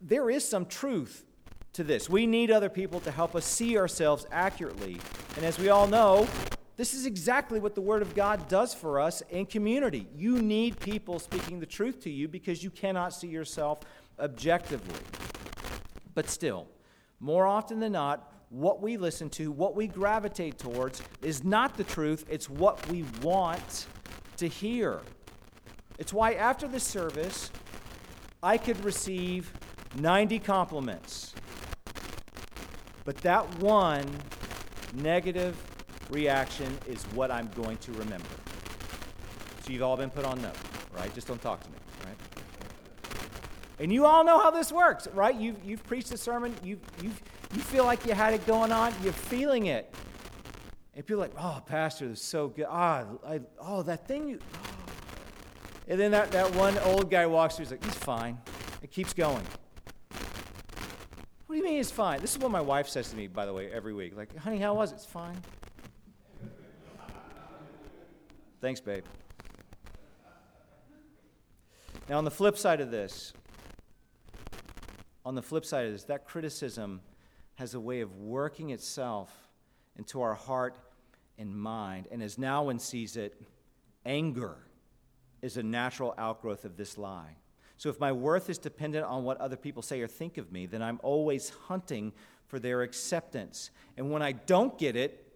there 0.00 0.28
is 0.30 0.46
some 0.46 0.66
truth 0.66 1.24
to 1.74 1.84
this. 1.84 2.08
We 2.08 2.26
need 2.26 2.50
other 2.50 2.70
people 2.70 2.98
to 3.00 3.10
help 3.10 3.36
us 3.36 3.44
see 3.44 3.78
ourselves 3.78 4.26
accurately. 4.32 4.98
And 5.36 5.44
as 5.44 5.58
we 5.58 5.68
all 5.68 5.86
know, 5.86 6.26
this 6.76 6.92
is 6.92 7.06
exactly 7.06 7.58
what 7.58 7.74
the 7.74 7.80
Word 7.80 8.02
of 8.02 8.14
God 8.14 8.48
does 8.48 8.74
for 8.74 9.00
us 9.00 9.22
in 9.30 9.46
community. 9.46 10.06
You 10.14 10.42
need 10.42 10.78
people 10.78 11.18
speaking 11.18 11.58
the 11.58 11.66
truth 11.66 12.00
to 12.02 12.10
you 12.10 12.28
because 12.28 12.62
you 12.62 12.70
cannot 12.70 13.14
see 13.14 13.28
yourself 13.28 13.80
objectively. 14.18 15.00
But 16.14 16.28
still, 16.28 16.66
more 17.18 17.46
often 17.46 17.80
than 17.80 17.92
not, 17.92 18.30
what 18.50 18.82
we 18.82 18.96
listen 18.96 19.30
to, 19.30 19.50
what 19.50 19.74
we 19.74 19.86
gravitate 19.86 20.58
towards, 20.58 21.02
is 21.22 21.44
not 21.44 21.76
the 21.76 21.84
truth, 21.84 22.26
it's 22.28 22.48
what 22.48 22.86
we 22.88 23.04
want 23.22 23.86
to 24.36 24.46
hear. 24.46 25.00
It's 25.98 26.12
why 26.12 26.34
after 26.34 26.68
the 26.68 26.78
service, 26.78 27.50
I 28.42 28.58
could 28.58 28.84
receive 28.84 29.50
90 29.98 30.38
compliments, 30.40 31.34
but 33.04 33.16
that 33.18 33.58
one 33.60 34.06
negative 34.94 35.56
reaction 36.10 36.76
is 36.86 37.02
what 37.14 37.30
I'm 37.30 37.48
going 37.54 37.78
to 37.78 37.92
remember. 37.92 38.28
So 39.64 39.72
you've 39.72 39.82
all 39.82 39.96
been 39.96 40.10
put 40.10 40.24
on 40.24 40.40
note, 40.40 40.56
right? 40.96 41.12
Just 41.14 41.26
don't 41.26 41.42
talk 41.42 41.62
to 41.62 41.70
me, 41.70 41.76
right? 42.04 42.16
And 43.78 43.92
you 43.92 44.06
all 44.06 44.24
know 44.24 44.38
how 44.38 44.50
this 44.50 44.70
works, 44.72 45.08
right? 45.08 45.34
You've, 45.34 45.62
you've 45.64 45.84
preached 45.84 46.12
a 46.12 46.16
sermon, 46.16 46.54
you, 46.62 46.78
you 47.02 47.10
you 47.54 47.60
feel 47.60 47.84
like 47.84 48.04
you 48.06 48.12
had 48.12 48.34
it 48.34 48.46
going 48.46 48.72
on, 48.72 48.92
you're 49.02 49.12
feeling 49.12 49.66
it. 49.66 49.92
And 50.94 51.06
people 51.06 51.20
like, 51.20 51.32
oh, 51.38 51.62
Pastor, 51.66 52.08
this 52.08 52.20
is 52.20 52.24
so 52.24 52.48
good. 52.48 52.66
Ah, 52.68 53.04
I, 53.26 53.40
oh, 53.60 53.82
that 53.82 54.06
thing 54.06 54.28
you. 54.28 54.38
And 55.88 56.00
then 56.00 56.10
that, 56.10 56.32
that 56.32 56.52
one 56.56 56.76
old 56.78 57.12
guy 57.12 57.26
walks 57.26 57.54
through, 57.54 57.66
he's 57.66 57.70
like, 57.70 57.84
he's 57.84 57.94
fine. 57.94 58.38
It 58.82 58.90
keeps 58.90 59.12
going. 59.12 59.44
What 61.46 61.54
do 61.54 61.56
you 61.56 61.62
mean 61.62 61.78
it's 61.78 61.92
fine? 61.92 62.20
This 62.20 62.32
is 62.32 62.40
what 62.40 62.50
my 62.50 62.60
wife 62.60 62.88
says 62.88 63.08
to 63.10 63.16
me, 63.16 63.28
by 63.28 63.46
the 63.46 63.52
way, 63.52 63.70
every 63.70 63.94
week. 63.94 64.16
Like, 64.16 64.36
honey, 64.36 64.58
how 64.58 64.74
was 64.74 64.90
it? 64.90 64.96
It's 64.96 65.04
fine. 65.04 65.36
Thanks, 68.60 68.80
babe. 68.80 69.04
Now, 72.08 72.18
on 72.18 72.24
the 72.24 72.30
flip 72.30 72.56
side 72.56 72.80
of 72.80 72.90
this, 72.90 73.32
on 75.24 75.34
the 75.34 75.42
flip 75.42 75.64
side 75.64 75.86
of 75.86 75.92
this, 75.92 76.04
that 76.04 76.24
criticism 76.24 77.00
has 77.56 77.74
a 77.74 77.80
way 77.80 78.00
of 78.00 78.16
working 78.16 78.70
itself 78.70 79.30
into 79.98 80.22
our 80.22 80.34
heart 80.34 80.78
and 81.38 81.54
mind. 81.54 82.06
And 82.10 82.22
as 82.22 82.36
Nouwen 82.36 82.80
sees 82.80 83.16
it, 83.16 83.40
anger 84.04 84.56
is 85.42 85.56
a 85.56 85.62
natural 85.62 86.14
outgrowth 86.16 86.64
of 86.64 86.76
this 86.76 86.96
lie. 86.96 87.36
So 87.76 87.90
if 87.90 88.00
my 88.00 88.12
worth 88.12 88.48
is 88.48 88.56
dependent 88.56 89.04
on 89.04 89.24
what 89.24 89.38
other 89.38 89.56
people 89.56 89.82
say 89.82 90.00
or 90.00 90.06
think 90.06 90.38
of 90.38 90.50
me, 90.50 90.66
then 90.66 90.82
I'm 90.82 91.00
always 91.02 91.50
hunting 91.50 92.12
for 92.46 92.58
their 92.58 92.82
acceptance. 92.82 93.70
And 93.98 94.10
when 94.10 94.22
I 94.22 94.32
don't 94.32 94.78
get 94.78 94.96
it, 94.96 95.26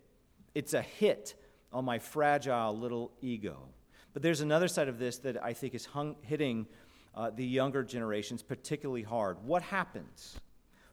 it's 0.54 0.72
a 0.72 0.82
hit 0.82 1.34
on 1.72 1.84
my 1.84 1.98
fragile 1.98 2.76
little 2.76 3.12
ego. 3.20 3.68
But 4.12 4.22
there's 4.22 4.40
another 4.40 4.68
side 4.68 4.88
of 4.88 4.98
this 4.98 5.18
that 5.18 5.42
I 5.42 5.52
think 5.52 5.74
is 5.74 5.86
hung, 5.86 6.16
hitting 6.22 6.66
uh, 7.14 7.30
the 7.30 7.44
younger 7.44 7.82
generations 7.82 8.42
particularly 8.42 9.02
hard. 9.02 9.38
What 9.44 9.62
happens? 9.62 10.38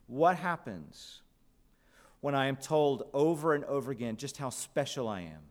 What 0.06 0.36
happens 0.36 1.22
when 2.20 2.34
I 2.34 2.46
am 2.46 2.56
told 2.56 3.04
over 3.12 3.54
and 3.54 3.64
over 3.64 3.90
again 3.90 4.16
just 4.16 4.36
how 4.36 4.50
special 4.50 5.08
I 5.08 5.22
am, 5.22 5.42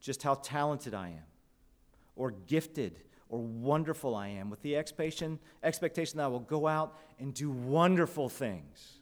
just 0.00 0.22
how 0.22 0.34
talented 0.34 0.94
I 0.94 1.08
am, 1.08 1.26
or 2.16 2.30
gifted 2.30 2.98
or 3.28 3.38
wonderful 3.38 4.14
I 4.14 4.28
am, 4.28 4.50
with 4.50 4.60
the 4.60 4.76
expectation, 4.76 5.38
expectation 5.62 6.18
that 6.18 6.24
I 6.24 6.28
will 6.28 6.40
go 6.40 6.66
out 6.66 6.98
and 7.18 7.32
do 7.32 7.50
wonderful 7.50 8.28
things? 8.28 8.98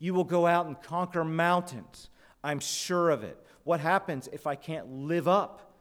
You 0.00 0.14
will 0.14 0.24
go 0.24 0.48
out 0.48 0.66
and 0.66 0.80
conquer 0.82 1.24
mountains. 1.24 2.10
I'm 2.42 2.58
sure 2.58 3.10
of 3.10 3.22
it. 3.22 3.38
What 3.64 3.80
happens 3.80 4.28
if 4.32 4.46
I 4.46 4.54
can't 4.54 4.90
live 5.06 5.28
up 5.28 5.72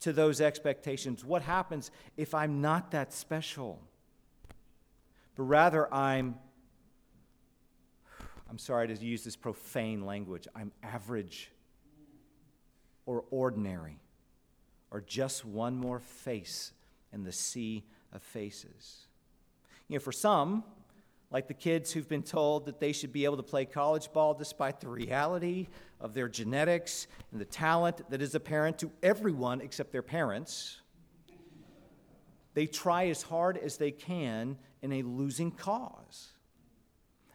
to 0.00 0.12
those 0.12 0.40
expectations? 0.40 1.24
What 1.24 1.42
happens 1.42 1.90
if 2.16 2.34
I'm 2.34 2.60
not 2.60 2.90
that 2.90 3.12
special? 3.12 3.80
But 5.36 5.44
rather, 5.44 5.92
I'm, 5.92 6.36
I'm 8.50 8.58
sorry 8.58 8.88
to 8.88 8.94
use 8.94 9.24
this 9.24 9.36
profane 9.36 10.04
language, 10.04 10.48
I'm 10.54 10.72
average 10.82 11.50
or 13.04 13.24
ordinary 13.30 14.00
or 14.90 15.00
just 15.00 15.44
one 15.44 15.76
more 15.76 16.00
face 16.00 16.72
in 17.12 17.24
the 17.24 17.32
sea 17.32 17.84
of 18.12 18.22
faces. 18.22 19.06
You 19.88 19.96
know, 19.96 20.00
for 20.00 20.12
some, 20.12 20.64
like 21.30 21.48
the 21.48 21.54
kids 21.54 21.92
who've 21.92 22.08
been 22.08 22.22
told 22.22 22.66
that 22.66 22.80
they 22.80 22.92
should 22.92 23.12
be 23.12 23.24
able 23.24 23.36
to 23.36 23.42
play 23.42 23.64
college 23.64 24.12
ball 24.12 24.34
despite 24.34 24.80
the 24.80 24.88
reality 24.88 25.68
of 26.00 26.14
their 26.14 26.28
genetics 26.28 27.06
and 27.32 27.40
the 27.40 27.44
talent 27.44 28.08
that 28.10 28.22
is 28.22 28.34
apparent 28.34 28.78
to 28.78 28.90
everyone 29.02 29.60
except 29.60 29.92
their 29.92 30.02
parents. 30.02 30.80
They 32.54 32.66
try 32.66 33.08
as 33.08 33.22
hard 33.22 33.58
as 33.58 33.76
they 33.76 33.90
can 33.90 34.56
in 34.82 34.92
a 34.92 35.02
losing 35.02 35.50
cause. 35.50 36.32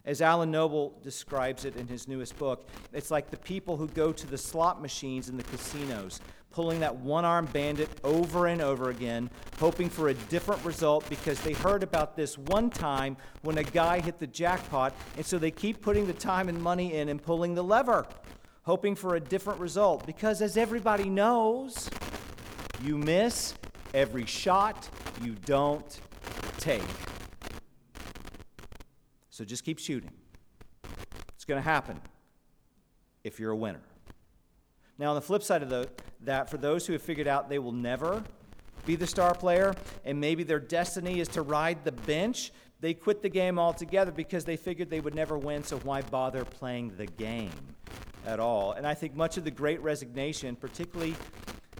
As 0.03 0.19
Alan 0.19 0.49
Noble 0.49 0.97
describes 1.03 1.63
it 1.63 1.75
in 1.75 1.87
his 1.87 2.07
newest 2.07 2.35
book, 2.39 2.67
it's 2.91 3.11
like 3.11 3.29
the 3.29 3.37
people 3.37 3.77
who 3.77 3.87
go 3.89 4.11
to 4.11 4.25
the 4.25 4.37
slot 4.37 4.81
machines 4.81 5.29
in 5.29 5.37
the 5.37 5.43
casinos, 5.43 6.19
pulling 6.49 6.79
that 6.79 6.95
one 6.95 7.23
armed 7.23 7.53
bandit 7.53 7.87
over 8.03 8.47
and 8.47 8.63
over 8.63 8.89
again, 8.89 9.29
hoping 9.59 9.89
for 9.89 10.09
a 10.09 10.13
different 10.15 10.63
result 10.65 11.07
because 11.07 11.39
they 11.41 11.53
heard 11.53 11.83
about 11.83 12.15
this 12.15 12.35
one 12.35 12.71
time 12.71 13.15
when 13.43 13.59
a 13.59 13.63
guy 13.63 13.99
hit 13.99 14.17
the 14.17 14.25
jackpot, 14.25 14.95
and 15.17 15.25
so 15.25 15.37
they 15.37 15.51
keep 15.51 15.81
putting 15.81 16.07
the 16.07 16.13
time 16.13 16.49
and 16.49 16.59
money 16.59 16.95
in 16.95 17.09
and 17.09 17.21
pulling 17.21 17.53
the 17.53 17.63
lever, 17.63 18.07
hoping 18.63 18.95
for 18.95 19.15
a 19.15 19.19
different 19.19 19.59
result. 19.59 20.05
Because 20.05 20.41
as 20.41 20.57
everybody 20.57 21.09
knows, 21.09 21.89
you 22.83 22.97
miss 22.97 23.53
every 23.93 24.25
shot 24.25 24.89
you 25.21 25.35
don't 25.45 25.99
take. 26.57 26.83
So 29.29 29.43
just 29.43 29.63
keep 29.63 29.79
shooting. 29.79 30.11
It's 31.35 31.45
going 31.45 31.57
to 31.57 31.67
happen 31.67 31.99
if 33.23 33.39
you're 33.39 33.51
a 33.51 33.55
winner. 33.55 33.81
Now, 34.97 35.09
on 35.09 35.15
the 35.15 35.21
flip 35.21 35.41
side 35.41 35.63
of 35.63 35.69
the, 35.69 35.89
that, 36.21 36.49
for 36.49 36.57
those 36.57 36.85
who 36.85 36.93
have 36.93 37.01
figured 37.01 37.27
out 37.27 37.49
they 37.49 37.59
will 37.59 37.71
never 37.71 38.23
be 38.85 38.95
the 38.95 39.07
star 39.07 39.33
player 39.33 39.73
and 40.05 40.19
maybe 40.19 40.43
their 40.43 40.59
destiny 40.59 41.19
is 41.19 41.27
to 41.29 41.41
ride 41.41 41.83
the 41.83 41.91
bench, 41.91 42.51
they 42.79 42.93
quit 42.93 43.21
the 43.21 43.29
game 43.29 43.57
altogether 43.57 44.11
because 44.11 44.45
they 44.45 44.57
figured 44.57 44.89
they 44.89 44.99
would 44.99 45.15
never 45.15 45.37
win, 45.37 45.63
so 45.63 45.77
why 45.79 46.01
bother 46.01 46.45
playing 46.45 46.93
the 46.97 47.05
game 47.05 47.51
at 48.25 48.39
all? 48.39 48.73
And 48.73 48.85
I 48.85 48.93
think 48.93 49.15
much 49.15 49.37
of 49.37 49.43
the 49.43 49.51
great 49.51 49.81
resignation, 49.81 50.55
particularly 50.55 51.15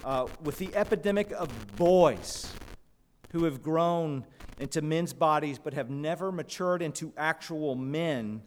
uh, 0.04 0.28
with 0.44 0.58
the 0.58 0.76
epidemic 0.76 1.32
of 1.32 1.50
boys 1.76 2.52
who 3.32 3.44
have 3.46 3.62
grown 3.62 4.26
into 4.60 4.82
men's 4.82 5.14
bodies 5.14 5.58
but 5.58 5.74
have 5.74 5.90
never 5.90 6.32
matured 6.32 6.82
into 6.82 7.14
actual 7.18 7.76
men 7.76 8.42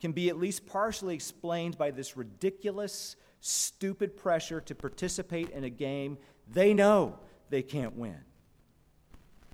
can 0.00 0.12
be 0.12 0.28
at 0.28 0.36
least 0.36 0.66
partially 0.66 1.14
explained 1.14 1.78
by 1.78 1.90
this 1.90 2.16
ridiculous, 2.16 3.16
stupid 3.40 4.16
pressure 4.16 4.60
to 4.60 4.74
participate 4.74 5.48
in 5.50 5.64
a 5.64 5.70
game 5.70 6.18
they 6.48 6.74
know 6.74 7.18
they 7.50 7.62
can't 7.62 7.96
win. 7.96 8.18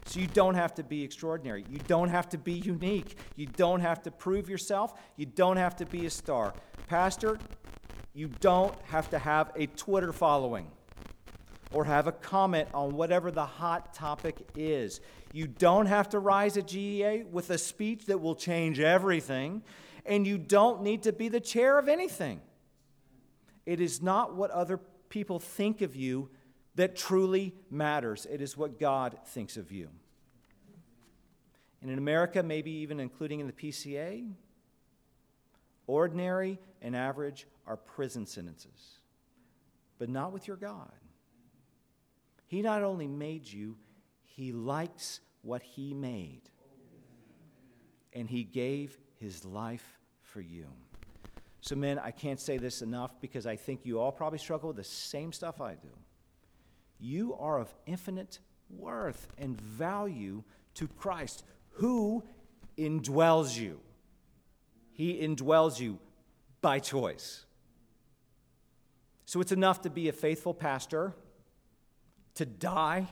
So 0.06 0.20
you 0.20 0.26
don't 0.26 0.54
have 0.54 0.74
to 0.76 0.82
be 0.82 1.02
extraordinary. 1.02 1.66
You 1.68 1.80
don't 1.86 2.08
have 2.08 2.30
to 2.30 2.38
be 2.38 2.54
unique. 2.54 3.18
You 3.36 3.46
don't 3.46 3.80
have 3.80 4.02
to 4.04 4.10
prove 4.10 4.48
yourself. 4.48 4.98
You 5.16 5.26
don't 5.26 5.58
have 5.58 5.76
to 5.76 5.86
be 5.86 6.06
a 6.06 6.10
star. 6.10 6.54
Pastor, 6.88 7.38
you 8.14 8.28
don't 8.40 8.74
have 8.86 9.10
to 9.10 9.18
have 9.18 9.52
a 9.54 9.66
Twitter 9.66 10.10
following 10.10 10.70
or 11.70 11.84
have 11.84 12.06
a 12.06 12.12
comment 12.12 12.66
on 12.72 12.96
whatever 12.96 13.30
the 13.30 13.44
hot 13.44 13.92
topic 13.92 14.36
is. 14.56 15.02
You 15.34 15.46
don't 15.46 15.84
have 15.84 16.08
to 16.10 16.18
rise 16.18 16.56
at 16.56 16.66
GA 16.66 17.24
with 17.24 17.50
a 17.50 17.58
speech 17.58 18.06
that 18.06 18.22
will 18.22 18.34
change 18.34 18.80
everything, 18.80 19.62
and 20.06 20.26
you 20.26 20.38
don't 20.38 20.82
need 20.82 21.02
to 21.02 21.12
be 21.12 21.28
the 21.28 21.40
chair 21.40 21.78
of 21.78 21.88
anything. 21.88 22.40
It 23.66 23.82
is 23.82 24.00
not 24.00 24.34
what 24.34 24.50
other 24.50 24.80
people 25.10 25.38
think 25.38 25.82
of 25.82 25.94
you 25.94 26.30
that 26.76 26.96
truly 26.96 27.54
matters, 27.70 28.26
it 28.30 28.40
is 28.40 28.56
what 28.56 28.80
God 28.80 29.18
thinks 29.26 29.58
of 29.58 29.70
you. 29.70 29.90
And 31.82 31.90
in 31.90 31.98
America, 31.98 32.42
maybe 32.42 32.70
even 32.70 32.98
including 32.98 33.40
in 33.40 33.46
the 33.46 33.52
PCA, 33.52 34.26
ordinary 35.88 36.60
and 36.80 36.94
average 36.94 37.48
are 37.66 37.76
prison 37.76 38.24
sentences, 38.24 39.00
but 39.98 40.08
not 40.08 40.32
with 40.32 40.46
your 40.46 40.56
God. 40.56 40.92
He 42.46 42.62
not 42.62 42.84
only 42.84 43.08
made 43.08 43.50
you, 43.50 43.76
He 44.24 44.52
likes 44.52 45.18
what 45.42 45.62
He 45.62 45.92
made. 45.92 46.42
And 48.12 48.28
He 48.28 48.44
gave 48.44 48.96
His 49.16 49.44
life 49.44 49.98
for 50.22 50.40
you. 50.40 50.66
So, 51.60 51.74
men, 51.74 51.98
I 51.98 52.12
can't 52.12 52.40
say 52.40 52.56
this 52.56 52.82
enough 52.82 53.20
because 53.20 53.46
I 53.46 53.56
think 53.56 53.80
you 53.84 53.98
all 53.98 54.12
probably 54.12 54.38
struggle 54.38 54.68
with 54.68 54.76
the 54.76 54.84
same 54.84 55.32
stuff 55.32 55.60
I 55.60 55.74
do. 55.74 55.88
You 57.00 57.34
are 57.34 57.58
of 57.58 57.74
infinite 57.86 58.38
worth 58.70 59.28
and 59.36 59.60
value 59.60 60.44
to 60.74 60.86
Christ, 60.86 61.44
who 61.72 62.22
indwells 62.76 63.58
you. 63.58 63.80
He 64.98 65.20
indwells 65.20 65.78
you 65.78 66.00
by 66.60 66.80
choice. 66.80 67.44
So 69.26 69.40
it's 69.40 69.52
enough 69.52 69.82
to 69.82 69.90
be 69.90 70.08
a 70.08 70.12
faithful 70.12 70.52
pastor 70.52 71.14
to 72.34 72.44
die, 72.44 73.06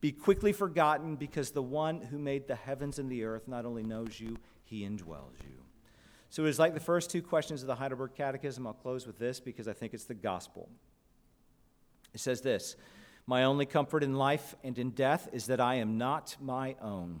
be 0.00 0.10
quickly 0.10 0.54
forgotten, 0.54 1.16
because 1.16 1.50
the 1.50 1.62
one 1.62 2.00
who 2.00 2.18
made 2.18 2.48
the 2.48 2.54
heavens 2.54 2.98
and 2.98 3.10
the 3.10 3.24
earth 3.24 3.46
not 3.46 3.66
only 3.66 3.82
knows 3.82 4.18
you, 4.18 4.38
he 4.64 4.80
indwells 4.88 5.42
you. 5.42 5.58
So 6.30 6.46
it 6.46 6.48
is 6.48 6.58
like 6.58 6.72
the 6.72 6.80
first 6.80 7.10
two 7.10 7.20
questions 7.20 7.60
of 7.60 7.66
the 7.66 7.74
Heidelberg 7.74 8.12
Catechism. 8.16 8.66
I'll 8.66 8.72
close 8.72 9.06
with 9.06 9.18
this 9.18 9.38
because 9.38 9.68
I 9.68 9.74
think 9.74 9.92
it's 9.92 10.04
the 10.04 10.14
gospel. 10.14 10.70
It 12.14 12.20
says 12.20 12.40
this 12.40 12.76
My 13.26 13.44
only 13.44 13.66
comfort 13.66 14.02
in 14.02 14.14
life 14.14 14.54
and 14.64 14.78
in 14.78 14.92
death 14.92 15.28
is 15.30 15.44
that 15.48 15.60
I 15.60 15.74
am 15.74 15.98
not 15.98 16.38
my 16.40 16.76
own, 16.80 17.20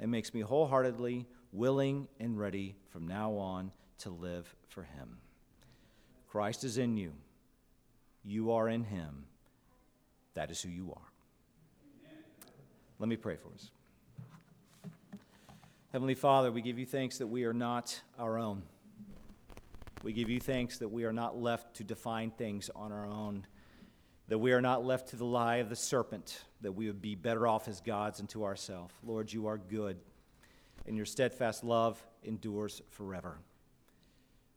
and 0.00 0.10
makes 0.10 0.34
me 0.34 0.40
wholeheartedly 0.40 1.26
willing 1.52 2.08
and 2.18 2.38
ready 2.38 2.74
from 2.88 3.06
now 3.06 3.34
on 3.34 3.70
to 3.98 4.10
live 4.10 4.52
for 4.68 4.82
him. 4.82 5.18
Christ 6.28 6.64
is 6.64 6.78
in 6.78 6.96
you. 6.96 7.12
You 8.24 8.52
are 8.52 8.68
in 8.68 8.84
him. 8.84 9.26
That 10.34 10.50
is 10.50 10.62
who 10.62 10.70
you 10.70 10.92
are. 10.96 11.10
Let 12.98 13.08
me 13.08 13.16
pray 13.16 13.36
for 13.36 13.48
us. 13.54 13.70
Heavenly 15.92 16.14
Father, 16.14 16.52
we 16.52 16.62
give 16.62 16.78
you 16.78 16.86
thanks 16.86 17.18
that 17.18 17.26
we 17.26 17.44
are 17.44 17.52
not 17.52 18.00
our 18.18 18.38
own. 18.38 18.62
We 20.02 20.12
give 20.12 20.30
you 20.30 20.40
thanks 20.40 20.78
that 20.78 20.88
we 20.88 21.04
are 21.04 21.12
not 21.12 21.36
left 21.36 21.76
to 21.76 21.84
define 21.84 22.30
things 22.30 22.70
on 22.74 22.92
our 22.92 23.06
own, 23.06 23.46
that 24.28 24.38
we 24.38 24.52
are 24.52 24.62
not 24.62 24.84
left 24.84 25.08
to 25.08 25.16
the 25.16 25.24
lie 25.24 25.56
of 25.56 25.68
the 25.68 25.76
serpent, 25.76 26.44
that 26.62 26.72
we 26.72 26.86
would 26.86 27.00
be 27.00 27.14
better 27.14 27.46
off 27.46 27.68
as 27.68 27.80
gods 27.80 28.20
unto 28.20 28.44
ourselves. 28.44 28.94
Lord, 29.04 29.32
you 29.32 29.46
are 29.46 29.58
good, 29.58 29.98
and 30.86 30.96
your 30.96 31.06
steadfast 31.06 31.64
love 31.64 32.02
endures 32.24 32.82
forever. 32.90 33.38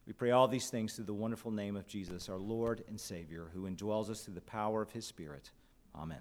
We 0.06 0.14
pray 0.14 0.32
all 0.32 0.48
these 0.48 0.70
things 0.70 0.96
through 0.96 1.06
the 1.06 1.14
wonderful 1.14 1.52
name 1.52 1.78
of 1.78 1.88
Jesus, 1.88 2.28
our 2.28 2.38
Lord 2.38 2.84
and 2.90 3.00
Savior, 3.00 3.48
who 3.54 3.70
indwells 3.70 4.10
us 4.10 4.22
through 4.22 4.34
the 4.34 4.42
power 4.42 4.82
of 4.82 4.92
his 4.92 5.06
Spirit. 5.06 5.52
Amen. 5.96 6.20